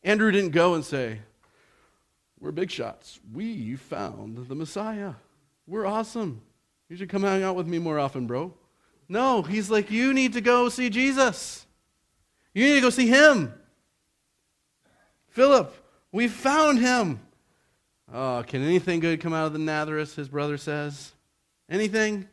Andrew 0.03 0.30
didn't 0.30 0.51
go 0.51 0.74
and 0.74 0.84
say, 0.84 1.20
We're 2.40 2.53
big 2.53 2.70
shots. 2.70 3.20
We 3.32 3.76
found 3.76 4.47
the 4.49 4.55
Messiah. 4.55 5.14
We're 5.66 5.86
awesome. 5.86 6.43
You 6.88 6.97
should 6.97 7.09
come 7.09 7.22
hang 7.22 7.43
out 7.43 7.57
with 7.57 7.66
me 7.66 7.78
more 7.78 7.99
often, 7.99 8.26
bro. 8.26 8.53
No, 9.09 9.43
he's 9.43 9.70
like, 9.70 9.90
You 9.90 10.12
need 10.12 10.34
to 10.34 10.40
go 10.40 10.68
see 10.68 10.90
Jesus. 10.90 11.66
You 12.55 12.64
need 12.64 12.74
to 12.74 12.80
go 12.80 12.90
see 12.90 13.09
him. 13.09 13.55
Philip, 15.28 15.74
we 16.11 16.28
found 16.28 16.78
him. 16.78 17.20
Oh, 18.12 18.45
can 18.47 18.62
anything 18.62 19.01
good 19.01 19.20
come 19.20 19.32
out 19.32 19.47
of 19.47 19.55
the 19.55 19.59
Nazareth? 19.59 20.14
His 20.14 20.28
brother 20.28 20.59
says. 20.59 21.12
Anything? 21.70 22.28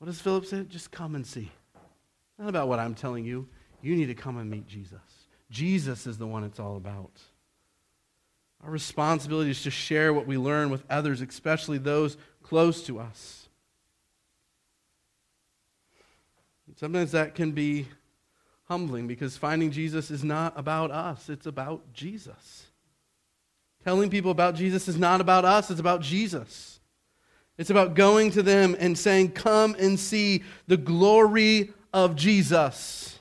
What 0.00 0.06
does 0.06 0.18
Philip 0.18 0.46
say? 0.46 0.64
Just 0.64 0.90
come 0.90 1.14
and 1.14 1.26
see. 1.26 1.52
Not 2.38 2.48
about 2.48 2.68
what 2.68 2.78
I'm 2.78 2.94
telling 2.94 3.26
you. 3.26 3.46
You 3.82 3.94
need 3.94 4.06
to 4.06 4.14
come 4.14 4.38
and 4.38 4.50
meet 4.50 4.66
Jesus. 4.66 4.98
Jesus 5.50 6.06
is 6.06 6.16
the 6.16 6.26
one 6.26 6.42
it's 6.42 6.58
all 6.58 6.78
about. 6.78 7.12
Our 8.64 8.70
responsibility 8.70 9.50
is 9.50 9.62
to 9.64 9.70
share 9.70 10.14
what 10.14 10.26
we 10.26 10.38
learn 10.38 10.70
with 10.70 10.84
others, 10.88 11.20
especially 11.20 11.76
those 11.76 12.16
close 12.42 12.82
to 12.84 12.98
us. 12.98 13.46
Sometimes 16.76 17.12
that 17.12 17.34
can 17.34 17.52
be 17.52 17.86
humbling 18.68 19.06
because 19.06 19.36
finding 19.36 19.70
Jesus 19.70 20.10
is 20.10 20.24
not 20.24 20.58
about 20.58 20.90
us, 20.90 21.28
it's 21.28 21.44
about 21.44 21.92
Jesus. 21.92 22.64
Telling 23.84 24.08
people 24.08 24.30
about 24.30 24.54
Jesus 24.54 24.88
is 24.88 24.96
not 24.96 25.20
about 25.20 25.44
us, 25.44 25.70
it's 25.70 25.80
about 25.80 26.00
Jesus. 26.00 26.79
It's 27.60 27.68
about 27.68 27.92
going 27.92 28.30
to 28.30 28.42
them 28.42 28.74
and 28.80 28.96
saying, 28.96 29.32
Come 29.32 29.76
and 29.78 30.00
see 30.00 30.44
the 30.66 30.78
glory 30.78 31.74
of 31.92 32.16
Jesus. 32.16 33.18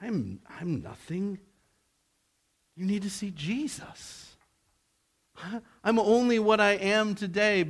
I'm, 0.00 0.38
I'm 0.60 0.80
nothing. 0.80 1.40
You 2.76 2.86
need 2.86 3.02
to 3.02 3.10
see 3.10 3.32
Jesus. 3.32 4.36
I'm 5.82 5.98
only 5.98 6.38
what 6.38 6.60
I 6.60 6.74
am 6.74 7.16
today. 7.16 7.64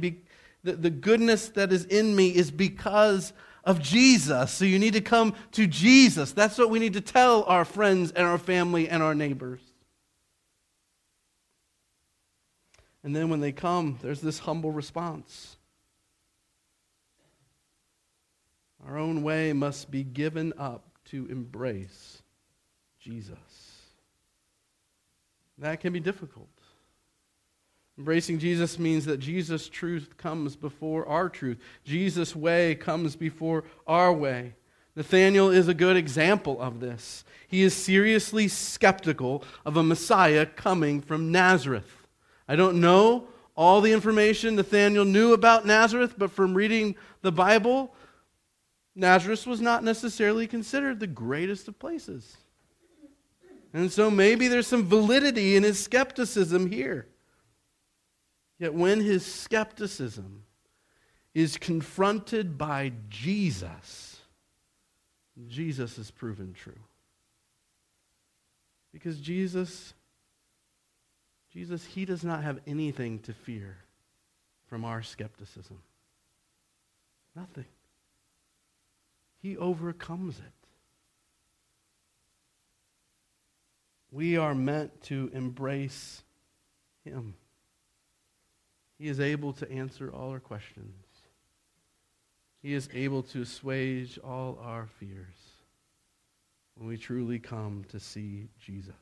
the, 0.63 0.73
the 0.73 0.91
goodness 0.91 1.49
that 1.49 1.73
is 1.73 1.87
in 1.87 2.15
me 2.15 2.29
is 2.29 2.51
because 2.51 3.33
of 3.65 3.81
Jesus. 3.81 4.51
So 4.51 4.67
you 4.67 4.79
need 4.79 4.93
to 4.93 5.01
come 5.01 5.35
to 5.53 5.67
Jesus. 5.67 6.33
That's 6.33 6.59
what 6.59 6.69
we 6.69 6.79
need 6.79 6.93
to 6.93 7.01
tell 7.01 7.45
our 7.45 7.65
friends 7.65 8.13
and 8.13 8.27
our 8.27 8.37
family 8.37 8.91
and 8.91 9.03
our 9.03 9.15
neighbors. 9.15 9.72
And 13.05 13.15
then 13.15 13.29
when 13.29 13.41
they 13.41 13.53
come, 13.53 13.99
there's 14.03 14.21
this 14.21 14.41
humble 14.41 14.71
response. 14.71 15.57
Our 18.87 18.99
own 18.99 19.23
way 19.23 19.53
must 19.53 19.91
be 19.91 20.03
given 20.03 20.53
up 20.59 20.85
to 21.07 21.27
embrace 21.27 22.23
Jesus. 23.01 23.37
That 25.59 25.81
can 25.81 25.93
be 25.93 26.01
difficult. 26.01 26.49
Embracing 27.99 28.39
Jesus 28.39 28.79
means 28.79 29.05
that 29.05 29.19
Jesus' 29.19 29.69
truth 29.69 30.17
comes 30.17 30.57
before 30.57 31.07
our 31.07 31.29
truth. 31.29 31.59
Jesus' 31.85 32.35
way 32.35 32.75
comes 32.75 33.17
before 33.17 33.65
our 33.87 34.13
way. 34.13 34.55
Nathanael 34.97 35.51
is 35.51 35.69
a 35.69 35.75
good 35.75 35.97
example 35.97 36.61
of 36.61 36.81
this. 36.81 37.25
He 37.47 37.63
is 37.63 37.75
seriously 37.75 38.49
skeptical 38.49 39.45
of 39.65 39.77
a 39.77 39.83
Messiah 39.83 40.47
coming 40.47 41.01
from 41.01 41.31
Nazareth. 41.31 42.02
I 42.53 42.57
don't 42.57 42.83
know 42.83 43.29
all 43.57 43.81
the 43.81 43.95
information 43.95 44.57
Nathanael 44.57 45.07
knew 45.07 45.33
about 45.33 45.65
Nazareth, 45.65 46.17
but 46.19 46.31
from 46.31 46.53
reading 46.53 46.97
the 47.23 47.33
Bible, 47.33 47.95
Nazareth 48.95 49.47
was 49.47 49.63
not 49.63 49.83
necessarily 49.83 50.47
considered 50.47 51.01
the 51.01 51.07
greatest 51.07 51.67
of 51.67 51.79
places. 51.79 52.37
And 53.73 53.91
so 53.91 54.11
maybe 54.11 54.49
there's 54.49 54.67
some 54.67 54.85
validity 54.85 55.57
in 55.57 55.63
his 55.63 55.83
skepticism 55.83 56.71
here. 56.71 57.07
Yet 58.59 58.75
when 58.75 59.01
his 59.01 59.25
skepticism 59.25 60.43
is 61.33 61.57
confronted 61.57 62.59
by 62.59 62.93
Jesus, 63.09 64.19
Jesus 65.49 65.97
is 65.97 66.11
proven 66.11 66.53
true. 66.53 66.75
Because 68.93 69.19
Jesus, 69.21 69.95
Jesus, 71.53 71.85
he 71.85 72.05
does 72.05 72.25
not 72.25 72.43
have 72.43 72.61
anything 72.67 73.19
to 73.21 73.33
fear 73.33 73.77
from 74.69 74.85
our 74.85 75.03
skepticism. 75.03 75.79
Nothing. 77.37 77.67
He 79.43 79.57
overcomes 79.57 80.39
it. 80.39 80.45
We 84.11 84.37
are 84.37 84.55
meant 84.55 85.03
to 85.05 85.31
embrace 85.35 86.23
him. 87.05 87.35
He 88.99 89.09
is 89.09 89.21
able 89.21 89.53
to 89.55 89.71
answer 89.71 90.11
all 90.11 90.31
our 90.31 90.41
questions. 90.41 90.95
He 92.63 92.75
is 92.75 92.89
able 92.95 93.25
to 93.25 93.43
assuage 93.43 94.19
all 94.23 94.59
our 94.63 94.87
fears 95.01 95.35
when 96.77 96.89
we 96.89 96.97
truly 96.97 97.39
come 97.39 97.85
to 97.89 97.99
see 97.99 98.49
Jesus. 98.65 98.95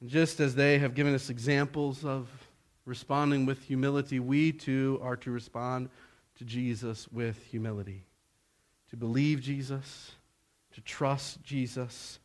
And 0.00 0.10
just 0.10 0.40
as 0.40 0.54
they 0.54 0.78
have 0.78 0.94
given 0.94 1.14
us 1.14 1.30
examples 1.30 2.04
of 2.04 2.28
responding 2.84 3.46
with 3.46 3.62
humility, 3.62 4.20
we 4.20 4.52
too 4.52 5.00
are 5.02 5.16
to 5.16 5.30
respond 5.30 5.88
to 6.38 6.44
Jesus 6.44 7.08
with 7.08 7.42
humility. 7.44 8.04
To 8.90 8.96
believe 8.96 9.40
Jesus, 9.40 10.12
to 10.74 10.80
trust 10.82 11.42
Jesus, 11.42 12.18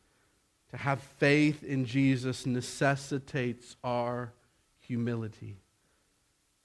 to 0.70 0.76
have 0.76 1.00
faith 1.00 1.64
in 1.64 1.84
Jesus 1.84 2.46
necessitates 2.46 3.76
our 3.82 4.32
humility. 4.80 5.56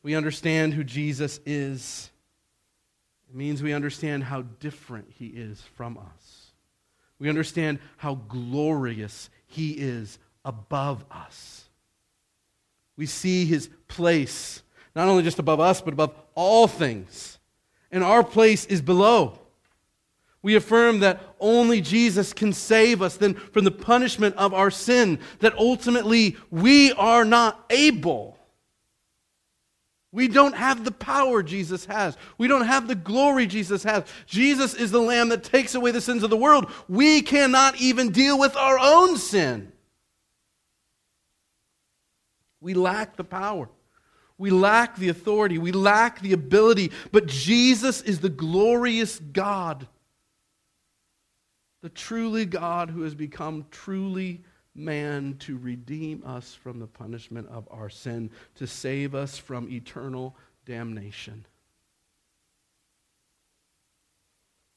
We 0.03 0.15
understand 0.15 0.73
who 0.73 0.83
Jesus 0.83 1.39
is. 1.45 2.09
It 3.29 3.35
means 3.35 3.61
we 3.61 3.73
understand 3.73 4.23
how 4.23 4.43
different 4.59 5.11
he 5.17 5.27
is 5.27 5.61
from 5.75 5.97
us. 5.97 6.51
We 7.19 7.29
understand 7.29 7.79
how 7.97 8.15
glorious 8.15 9.29
he 9.47 9.71
is 9.71 10.19
above 10.47 11.05
us. 11.11 11.65
We 12.95 13.05
see 13.05 13.45
his 13.45 13.69
place, 13.87 14.63
not 14.95 15.07
only 15.07 15.21
just 15.21 15.37
above 15.37 15.59
us, 15.59 15.81
but 15.81 15.93
above 15.93 16.15
all 16.33 16.67
things. 16.67 17.37
And 17.91 18.03
our 18.03 18.23
place 18.23 18.65
is 18.65 18.81
below. 18.81 19.39
We 20.41 20.55
affirm 20.55 21.01
that 21.01 21.21
only 21.39 21.81
Jesus 21.81 22.33
can 22.33 22.53
save 22.53 23.01
us 23.01 23.17
then 23.17 23.35
from 23.35 23.65
the 23.65 23.71
punishment 23.71 24.35
of 24.37 24.53
our 24.53 24.71
sin, 24.71 25.19
that 25.39 25.57
ultimately 25.57 26.37
we 26.49 26.93
are 26.93 27.25
not 27.25 27.63
able 27.69 28.37
we 30.17 30.27
don't 30.27 30.55
have 30.55 30.83
the 30.83 30.91
power 30.91 31.43
Jesus 31.43 31.85
has. 31.85 32.17
We 32.37 32.47
don't 32.47 32.65
have 32.65 32.87
the 32.87 32.95
glory 32.95 33.45
Jesus 33.45 33.83
has. 33.83 34.03
Jesus 34.25 34.73
is 34.73 34.89
the 34.89 34.99
Lamb 34.99 35.29
that 35.29 35.43
takes 35.43 35.75
away 35.75 35.91
the 35.91 36.01
sins 36.01 36.23
of 36.23 36.29
the 36.29 36.35
world. 36.37 36.71
We 36.87 37.21
cannot 37.21 37.79
even 37.79 38.11
deal 38.11 38.39
with 38.39 38.55
our 38.55 38.79
own 38.79 39.17
sin. 39.17 39.71
We 42.67 42.73
lack 42.73 43.15
the 43.15 43.23
power. 43.23 43.69
We 44.37 44.49
lack 44.49 44.97
the 44.97 45.07
authority. 45.07 45.57
We 45.57 45.71
lack 45.71 46.19
the 46.19 46.33
ability. 46.33 46.91
But 47.13 47.25
Jesus 47.25 48.01
is 48.01 48.19
the 48.19 48.27
glorious 48.27 49.19
God, 49.19 49.87
the 51.81 51.87
truly 51.87 52.45
God 52.45 52.89
who 52.89 53.03
has 53.03 53.15
become 53.15 53.67
truly 53.71 54.43
man 54.75 55.37
to 55.39 55.57
redeem 55.57 56.21
us 56.25 56.53
from 56.55 56.79
the 56.79 56.87
punishment 56.87 57.47
of 57.47 57.69
our 57.71 57.89
sin, 57.89 58.31
to 58.55 58.67
save 58.67 59.15
us 59.15 59.37
from 59.37 59.69
eternal 59.69 60.35
damnation. 60.65 61.45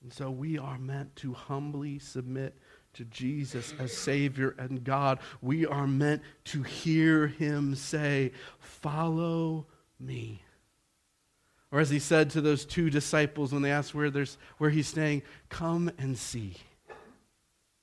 And 0.00 0.12
so 0.12 0.30
we 0.30 0.58
are 0.58 0.78
meant 0.78 1.16
to 1.16 1.32
humbly 1.32 1.98
submit 1.98 2.56
to 2.94 3.04
Jesus 3.04 3.74
as 3.78 3.96
Savior 3.96 4.54
and 4.58 4.82
God. 4.84 5.18
We 5.40 5.66
are 5.66 5.86
meant 5.86 6.22
to 6.46 6.62
hear 6.62 7.26
Him 7.26 7.74
say, 7.74 8.32
Follow 8.58 9.66
me. 9.98 10.42
Or 11.72 11.80
as 11.80 11.90
He 11.90 11.98
said 11.98 12.30
to 12.30 12.40
those 12.40 12.64
two 12.64 12.90
disciples 12.90 13.52
when 13.52 13.62
they 13.62 13.70
asked 13.70 13.94
where, 13.94 14.10
there's, 14.10 14.38
where 14.58 14.70
He's 14.70 14.88
staying, 14.88 15.22
Come 15.48 15.90
and 15.98 16.18
see. 16.18 16.56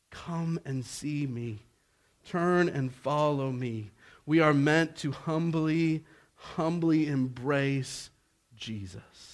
Come 0.09 0.59
and 0.65 0.85
see 0.85 1.27
me. 1.27 1.59
Turn 2.25 2.67
and 2.67 2.93
follow 2.93 3.51
me. 3.51 3.91
We 4.25 4.41
are 4.41 4.53
meant 4.53 4.97
to 4.97 5.11
humbly, 5.11 6.03
humbly 6.35 7.07
embrace 7.07 8.09
Jesus. 8.55 9.26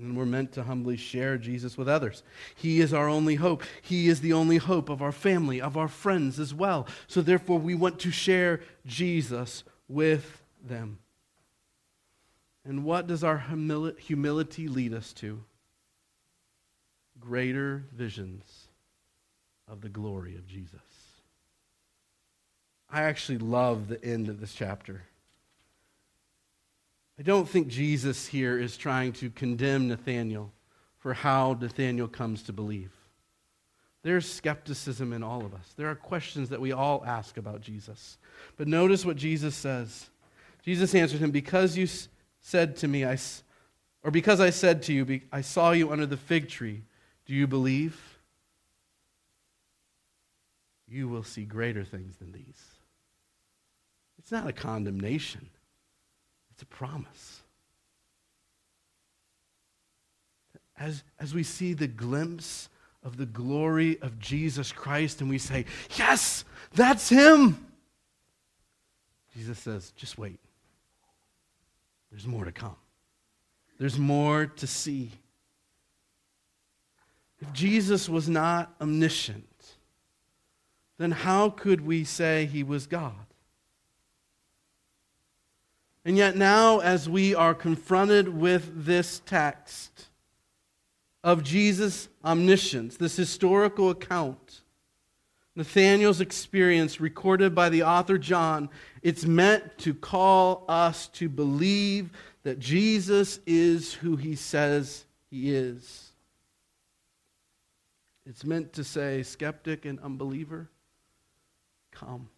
And 0.00 0.16
we're 0.16 0.26
meant 0.26 0.52
to 0.52 0.62
humbly 0.62 0.96
share 0.96 1.36
Jesus 1.38 1.76
with 1.76 1.88
others. 1.88 2.22
He 2.54 2.80
is 2.80 2.94
our 2.94 3.08
only 3.08 3.34
hope. 3.34 3.64
He 3.82 4.08
is 4.08 4.20
the 4.20 4.32
only 4.32 4.58
hope 4.58 4.88
of 4.88 5.02
our 5.02 5.10
family, 5.10 5.60
of 5.60 5.76
our 5.76 5.88
friends 5.88 6.38
as 6.38 6.54
well. 6.54 6.86
So 7.08 7.20
therefore, 7.20 7.58
we 7.58 7.74
want 7.74 7.98
to 8.00 8.12
share 8.12 8.60
Jesus 8.86 9.64
with 9.88 10.40
them. 10.64 10.98
And 12.64 12.84
what 12.84 13.06
does 13.06 13.24
our 13.24 13.44
humility 13.98 14.68
lead 14.68 14.94
us 14.94 15.12
to? 15.14 15.42
Greater 17.18 17.84
visions 17.92 18.68
of 19.66 19.80
the 19.80 19.88
glory 19.88 20.36
of 20.36 20.46
Jesus. 20.46 20.80
I 22.88 23.02
actually 23.02 23.38
love 23.38 23.88
the 23.88 24.02
end 24.04 24.28
of 24.28 24.38
this 24.40 24.54
chapter. 24.54 25.02
I 27.18 27.22
don't 27.22 27.48
think 27.48 27.68
Jesus 27.68 28.26
here 28.26 28.58
is 28.58 28.76
trying 28.76 29.12
to 29.14 29.30
condemn 29.30 29.88
Nathanael 29.88 30.52
for 30.98 31.14
how 31.14 31.56
Nathanael 31.60 32.08
comes 32.08 32.42
to 32.44 32.52
believe. 32.52 32.92
There's 34.02 34.30
skepticism 34.30 35.12
in 35.12 35.22
all 35.22 35.44
of 35.44 35.52
us. 35.54 35.74
There 35.76 35.90
are 35.90 35.96
questions 35.96 36.50
that 36.50 36.60
we 36.60 36.72
all 36.72 37.02
ask 37.04 37.36
about 37.36 37.60
Jesus. 37.60 38.18
But 38.56 38.68
notice 38.68 39.04
what 39.04 39.16
Jesus 39.16 39.56
says. 39.56 40.08
Jesus 40.62 40.94
answered 40.94 41.20
him, 41.20 41.32
Because 41.32 41.76
you 41.76 41.88
said 42.40 42.76
to 42.76 42.88
me, 42.88 43.04
I, 43.04 43.18
or 44.04 44.10
because 44.10 44.40
I 44.40 44.50
said 44.50 44.82
to 44.84 44.92
you, 44.92 45.20
I 45.32 45.40
saw 45.40 45.72
you 45.72 45.90
under 45.90 46.06
the 46.06 46.16
fig 46.16 46.48
tree, 46.48 46.82
do 47.26 47.34
you 47.34 47.46
believe? 47.46 48.00
you 50.90 51.08
will 51.08 51.22
see 51.22 51.44
greater 51.44 51.84
things 51.84 52.16
than 52.16 52.32
these. 52.32 52.62
It's 54.18 54.32
not 54.32 54.46
a 54.46 54.52
condemnation, 54.52 55.48
it's 56.58 56.64
a 56.64 56.66
promise. 56.66 57.42
As, 60.76 61.04
as 61.20 61.32
we 61.32 61.44
see 61.44 61.72
the 61.72 61.86
glimpse 61.86 62.68
of 63.04 63.16
the 63.16 63.26
glory 63.26 63.96
of 64.02 64.18
Jesus 64.18 64.72
Christ 64.72 65.20
and 65.20 65.30
we 65.30 65.38
say, 65.38 65.66
Yes, 65.96 66.44
that's 66.74 67.08
Him. 67.10 67.64
Jesus 69.36 69.56
says, 69.60 69.92
Just 69.92 70.18
wait. 70.18 70.40
There's 72.10 72.26
more 72.26 72.44
to 72.44 72.50
come, 72.50 72.74
there's 73.78 73.98
more 73.98 74.46
to 74.46 74.66
see. 74.66 75.12
If 77.40 77.52
Jesus 77.52 78.08
was 78.08 78.28
not 78.28 78.74
omniscient, 78.80 79.76
then 80.98 81.12
how 81.12 81.50
could 81.50 81.82
we 81.82 82.02
say 82.02 82.46
he 82.46 82.64
was 82.64 82.88
God? 82.88 83.27
And 86.04 86.16
yet, 86.16 86.36
now, 86.36 86.78
as 86.78 87.08
we 87.08 87.34
are 87.34 87.54
confronted 87.54 88.28
with 88.28 88.84
this 88.84 89.20
text 89.26 90.08
of 91.22 91.42
Jesus' 91.42 92.08
omniscience, 92.24 92.96
this 92.96 93.16
historical 93.16 93.90
account, 93.90 94.62
Nathanael's 95.54 96.20
experience 96.20 97.00
recorded 97.00 97.54
by 97.54 97.68
the 97.68 97.82
author 97.82 98.16
John, 98.16 98.70
it's 99.02 99.24
meant 99.24 99.76
to 99.78 99.92
call 99.92 100.64
us 100.68 101.08
to 101.08 101.28
believe 101.28 102.10
that 102.44 102.60
Jesus 102.60 103.40
is 103.44 103.92
who 103.92 104.16
he 104.16 104.36
says 104.36 105.04
he 105.30 105.54
is. 105.54 106.12
It's 108.24 108.44
meant 108.44 108.74
to 108.74 108.84
say, 108.84 109.22
skeptic 109.22 109.84
and 109.84 109.98
unbeliever, 110.00 110.68
Come. 111.90 112.28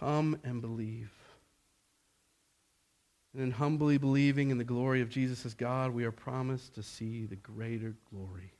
Come 0.00 0.38
and 0.44 0.62
believe. 0.62 1.12
And 3.34 3.42
in 3.42 3.50
humbly 3.52 3.98
believing 3.98 4.50
in 4.50 4.56
the 4.56 4.64
glory 4.64 5.02
of 5.02 5.10
Jesus 5.10 5.44
as 5.44 5.54
God, 5.54 5.92
we 5.92 6.04
are 6.04 6.10
promised 6.10 6.74
to 6.74 6.82
see 6.82 7.26
the 7.26 7.36
greater 7.36 7.94
glory 8.10 8.54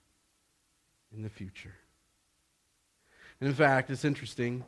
in 1.16 1.22
the 1.22 1.30
future. 1.30 1.74
And 3.40 3.48
in 3.48 3.54
fact, 3.54 3.90
it's 3.90 4.04
interesting. 4.04 4.62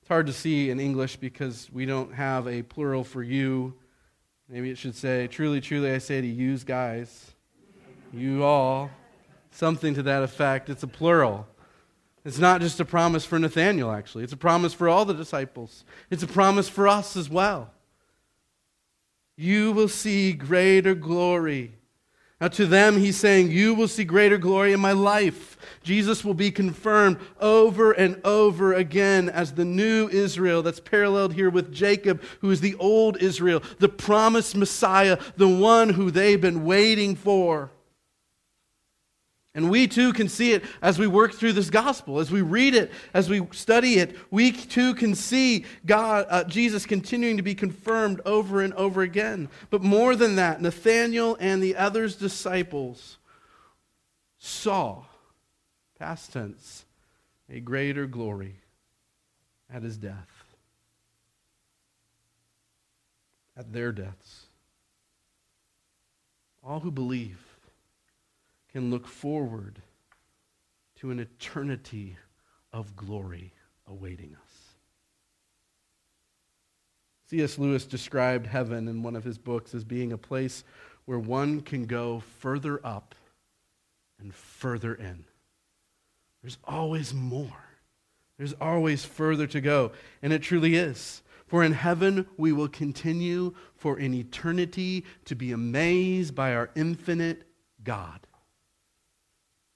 It's 0.00 0.08
hard 0.08 0.26
to 0.26 0.32
see 0.32 0.70
in 0.70 0.80
English 0.80 1.16
because 1.16 1.70
we 1.72 1.86
don't 1.86 2.12
have 2.12 2.48
a 2.48 2.62
plural 2.62 3.04
for 3.04 3.22
you. 3.22 3.74
Maybe 4.48 4.70
it 4.70 4.76
should 4.78 4.96
say, 4.96 5.28
Truly, 5.28 5.60
truly, 5.60 5.92
I 5.92 5.98
say 5.98 6.20
to 6.20 6.26
you 6.26 6.58
guys, 6.58 7.30
you 8.12 8.42
all 8.42 8.90
something 9.52 9.94
to 9.94 10.02
that 10.02 10.24
effect. 10.24 10.68
It's 10.68 10.82
a 10.82 10.88
plural. 10.88 11.46
It's 12.28 12.38
not 12.38 12.60
just 12.60 12.78
a 12.78 12.84
promise 12.84 13.24
for 13.24 13.38
Nathanael, 13.38 13.90
actually. 13.90 14.22
It's 14.22 14.34
a 14.34 14.36
promise 14.36 14.74
for 14.74 14.86
all 14.86 15.06
the 15.06 15.14
disciples. 15.14 15.86
It's 16.10 16.22
a 16.22 16.26
promise 16.26 16.68
for 16.68 16.86
us 16.86 17.16
as 17.16 17.30
well. 17.30 17.70
You 19.34 19.72
will 19.72 19.88
see 19.88 20.34
greater 20.34 20.94
glory. 20.94 21.72
Now, 22.38 22.48
to 22.48 22.66
them, 22.66 22.98
he's 22.98 23.16
saying, 23.16 23.50
You 23.50 23.72
will 23.72 23.88
see 23.88 24.04
greater 24.04 24.36
glory 24.36 24.74
in 24.74 24.78
my 24.78 24.92
life. 24.92 25.56
Jesus 25.82 26.22
will 26.22 26.34
be 26.34 26.50
confirmed 26.50 27.16
over 27.40 27.92
and 27.92 28.20
over 28.26 28.74
again 28.74 29.30
as 29.30 29.54
the 29.54 29.64
new 29.64 30.10
Israel 30.10 30.62
that's 30.62 30.80
paralleled 30.80 31.32
here 31.32 31.48
with 31.48 31.72
Jacob, 31.72 32.22
who 32.42 32.50
is 32.50 32.60
the 32.60 32.74
old 32.74 33.22
Israel, 33.22 33.62
the 33.78 33.88
promised 33.88 34.54
Messiah, 34.54 35.18
the 35.38 35.48
one 35.48 35.88
who 35.88 36.10
they've 36.10 36.42
been 36.42 36.66
waiting 36.66 37.16
for. 37.16 37.70
And 39.54 39.70
we 39.70 39.88
too 39.88 40.12
can 40.12 40.28
see 40.28 40.52
it 40.52 40.62
as 40.82 40.98
we 40.98 41.06
work 41.06 41.34
through 41.34 41.54
this 41.54 41.70
gospel, 41.70 42.20
as 42.20 42.30
we 42.30 42.42
read 42.42 42.74
it, 42.74 42.92
as 43.14 43.28
we 43.28 43.46
study 43.52 43.94
it. 43.94 44.16
We 44.30 44.52
too 44.52 44.94
can 44.94 45.14
see 45.14 45.64
God, 45.84 46.26
uh, 46.28 46.44
Jesus 46.44 46.86
continuing 46.86 47.38
to 47.38 47.42
be 47.42 47.54
confirmed 47.54 48.20
over 48.24 48.60
and 48.60 48.74
over 48.74 49.02
again. 49.02 49.48
But 49.70 49.82
more 49.82 50.14
than 50.14 50.36
that, 50.36 50.60
Nathanael 50.60 51.36
and 51.40 51.62
the 51.62 51.76
others' 51.76 52.14
disciples 52.14 53.18
saw, 54.38 55.04
past 55.98 56.32
tense, 56.34 56.84
a 57.50 57.58
greater 57.58 58.06
glory 58.06 58.56
at 59.72 59.82
his 59.82 59.96
death, 59.96 60.44
at 63.56 63.72
their 63.72 63.92
deaths. 63.92 64.44
All 66.62 66.80
who 66.80 66.90
believe 66.90 67.47
can 68.78 68.92
look 68.92 69.08
forward 69.08 69.82
to 70.94 71.10
an 71.10 71.18
eternity 71.18 72.16
of 72.72 72.94
glory 72.94 73.52
awaiting 73.88 74.36
us. 74.40 74.52
C.S. 77.28 77.58
Lewis 77.58 77.84
described 77.84 78.46
heaven 78.46 78.86
in 78.86 79.02
one 79.02 79.16
of 79.16 79.24
his 79.24 79.36
books 79.36 79.74
as 79.74 79.82
being 79.82 80.12
a 80.12 80.16
place 80.16 80.62
where 81.06 81.18
one 81.18 81.60
can 81.60 81.86
go 81.86 82.22
further 82.38 82.80
up 82.86 83.16
and 84.20 84.32
further 84.32 84.94
in. 84.94 85.24
There's 86.40 86.58
always 86.62 87.12
more. 87.12 87.64
There's 88.36 88.54
always 88.60 89.04
further 89.04 89.48
to 89.48 89.60
go. 89.60 89.90
And 90.22 90.32
it 90.32 90.42
truly 90.42 90.76
is. 90.76 91.24
For 91.48 91.64
in 91.64 91.72
heaven 91.72 92.28
we 92.36 92.52
will 92.52 92.68
continue 92.68 93.56
for 93.74 93.96
an 93.96 94.14
eternity 94.14 95.04
to 95.24 95.34
be 95.34 95.50
amazed 95.50 96.36
by 96.36 96.54
our 96.54 96.70
infinite 96.76 97.42
God 97.82 98.20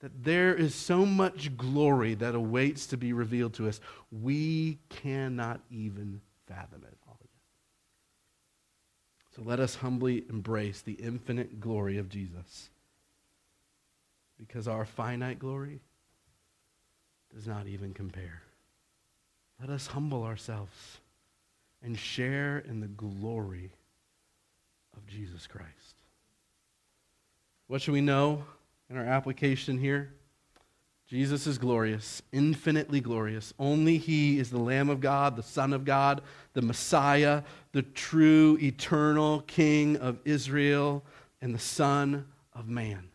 that 0.03 0.24
there 0.24 0.53
is 0.53 0.74
so 0.74 1.07
much 1.07 1.57
glory 1.57 2.14
that 2.14 2.34
awaits 2.34 2.86
to 2.88 2.96
be 2.96 3.12
revealed 3.12 3.55
to 3.55 3.68
us, 3.68 3.80
we 4.11 4.78
cannot 4.88 5.61
even 5.70 6.20
fathom 6.48 6.82
it 6.82 6.98
all 7.09 7.18
yet. 7.20 7.28
So 9.36 9.42
let 9.48 9.61
us 9.61 9.76
humbly 9.76 10.24
embrace 10.28 10.82
the 10.82 10.94
infinite 10.94 11.61
glory 11.61 11.98
of 11.98 12.09
Jesus. 12.09 12.68
Because 14.38 14.66
our 14.66 14.84
finite 14.84 15.38
glory 15.38 15.80
does 17.32 17.46
not 17.46 17.68
even 17.68 17.94
compare. 17.94 18.42
Let 19.61 19.70
us 19.70 19.86
humble 19.86 20.24
ourselves 20.24 20.98
and 21.80 21.96
share 21.96 22.59
in 22.59 22.80
the 22.80 22.88
glory 22.88 23.70
of 24.96 25.07
Jesus 25.07 25.46
Christ. 25.46 26.03
What 27.68 27.80
should 27.80 27.94
we 27.94 28.00
know 28.00 28.42
in 28.93 28.99
our 28.99 29.05
application 29.05 29.78
here? 29.78 30.12
Jesus 31.07 31.47
is 31.47 31.59
glorious, 31.59 32.22
infinitely 32.30 33.01
glorious. 33.01 33.53
Only 33.59 33.99
He 33.99 34.38
is 34.38 34.51
the 34.51 34.59
Lamb 34.59 34.90
of 34.90 35.01
God, 35.01 35.34
the 35.34 35.43
Son 35.43 35.72
of 35.72 35.84
God, 35.84 36.22
the 36.53 36.62
Messiah, 36.62 37.43
the 37.72 37.82
true, 37.82 38.59
eternal 38.61 39.40
King 39.43 39.97
of 39.97 40.18
Israel, 40.24 41.05
and 41.40 41.55
the 41.55 41.59
Son 41.59 42.26
of 42.55 42.68
Man. 42.68 43.09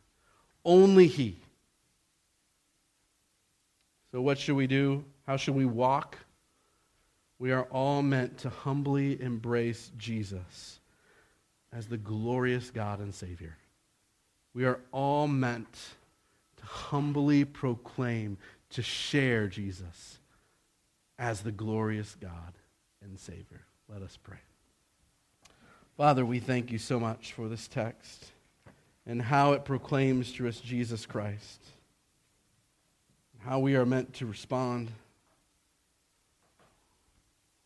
Only 0.66 1.08
He. 1.08 1.40
So, 4.12 4.22
what 4.22 4.38
should 4.38 4.56
we 4.56 4.68
do? 4.68 5.06
How 5.26 5.38
should 5.38 5.56
we 5.56 5.66
walk? 5.66 6.18
We 7.40 7.52
are 7.52 7.64
all 7.64 8.02
meant 8.02 8.40
to 8.40 8.50
humbly 8.50 9.22
embrace 9.22 9.92
Jesus 9.98 10.80
as 11.72 11.88
the 11.88 11.98
glorious 11.98 12.72
God 12.72 13.00
and 13.00 13.14
Savior. 13.14 13.58
We 14.58 14.66
are 14.66 14.80
all 14.92 15.28
meant 15.28 15.72
to 16.56 16.66
humbly 16.66 17.46
proclaim, 17.46 18.40
to 18.72 18.82
share 18.82 19.48
Jesus 19.48 20.18
as 21.20 21.42
the 21.42 21.52
glorious 21.52 22.16
God 22.20 22.54
and 23.04 23.20
Savior. 23.20 23.62
Let 23.88 24.02
us 24.02 24.18
pray. 24.24 24.40
Father, 25.96 26.26
we 26.26 26.40
thank 26.40 26.72
you 26.72 26.80
so 26.80 27.00
much 27.00 27.34
for 27.34 27.48
this 27.48 27.68
text 27.68 28.32
and 29.06 29.22
how 29.22 29.54
it 29.54 29.64
proclaims 29.64 30.34
to 30.34 30.48
us 30.48 30.60
Jesus 30.60 31.06
Christ, 31.06 31.64
how 33.46 33.60
we 33.60 33.76
are 33.76 33.86
meant 33.86 34.16
to 34.16 34.26
respond. 34.26 34.90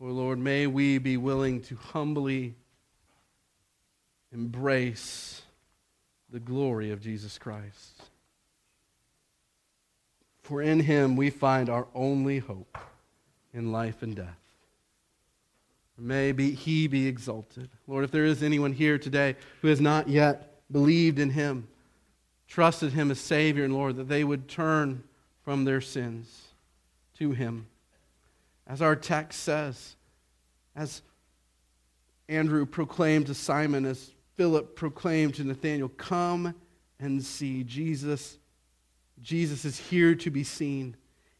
Oh 0.02 0.08
Lord, 0.08 0.40
may 0.40 0.68
we 0.68 0.98
be 0.98 1.16
willing 1.16 1.62
to 1.62 1.78
humbly 1.78 2.56
embrace 4.34 5.44
the 6.32 6.40
glory 6.40 6.92
of 6.92 7.02
Jesus 7.02 7.38
Christ. 7.38 8.04
For 10.44 10.62
in 10.62 10.80
him 10.80 11.16
we 11.16 11.30
find 11.30 11.70
our 11.70 11.88
only 11.94 12.40
hope 12.40 12.78
in 13.54 13.72
life 13.72 14.02
and 14.02 14.16
death. 14.16 14.38
May 15.98 16.32
be, 16.32 16.52
he 16.52 16.88
be 16.88 17.08
exalted. 17.08 17.70
Lord, 17.86 18.04
if 18.04 18.12
there 18.12 18.26
is 18.26 18.42
anyone 18.42 18.74
here 18.74 18.98
today 18.98 19.36
who 19.62 19.68
has 19.68 19.80
not 19.80 20.08
yet 20.08 20.56
believed 20.72 21.20
in 21.20 21.30
him, 21.30 21.68
trusted 22.48 22.94
him 22.94 23.12
as 23.12 23.20
Savior 23.20 23.64
and 23.64 23.74
Lord, 23.74 23.98
that 23.98 24.08
they 24.08 24.24
would 24.24 24.48
turn 24.48 25.04
from 25.44 25.64
their 25.64 25.80
sins 25.80 26.48
to 27.20 27.32
him. 27.32 27.68
As 28.66 28.82
our 28.82 28.96
text 28.96 29.42
says, 29.42 29.96
as 30.76 31.02
Andrew 32.28 32.66
proclaimed 32.66 33.28
to 33.28 33.36
Simon, 33.36 33.86
as 33.86 34.12
Philip 34.36 34.76
proclaimed 34.76 35.36
to 35.36 35.44
Nathanael, 35.44 35.90
Come 35.90 36.56
and 37.00 37.24
see. 37.24 37.64
Jesus, 37.64 38.38
Jesus 39.22 39.66
is 39.66 39.78
here 39.78 40.16
to 40.16 40.30
be 40.30 40.44
seen, 40.44 40.96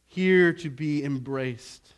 here 0.06 0.52
to 0.52 0.70
be 0.70 1.04
embraced. 1.04 1.94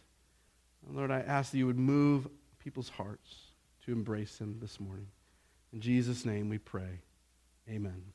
Lord, 0.90 1.10
I 1.10 1.20
ask 1.20 1.50
that 1.52 1.58
you 1.58 1.66
would 1.66 1.78
move 1.78 2.28
people's 2.58 2.88
hearts 2.88 3.36
to 3.84 3.92
embrace 3.92 4.38
him 4.38 4.58
this 4.60 4.78
morning. 4.78 5.06
In 5.72 5.80
Jesus' 5.80 6.24
name 6.24 6.48
we 6.48 6.58
pray. 6.58 7.00
Amen. 7.68 8.13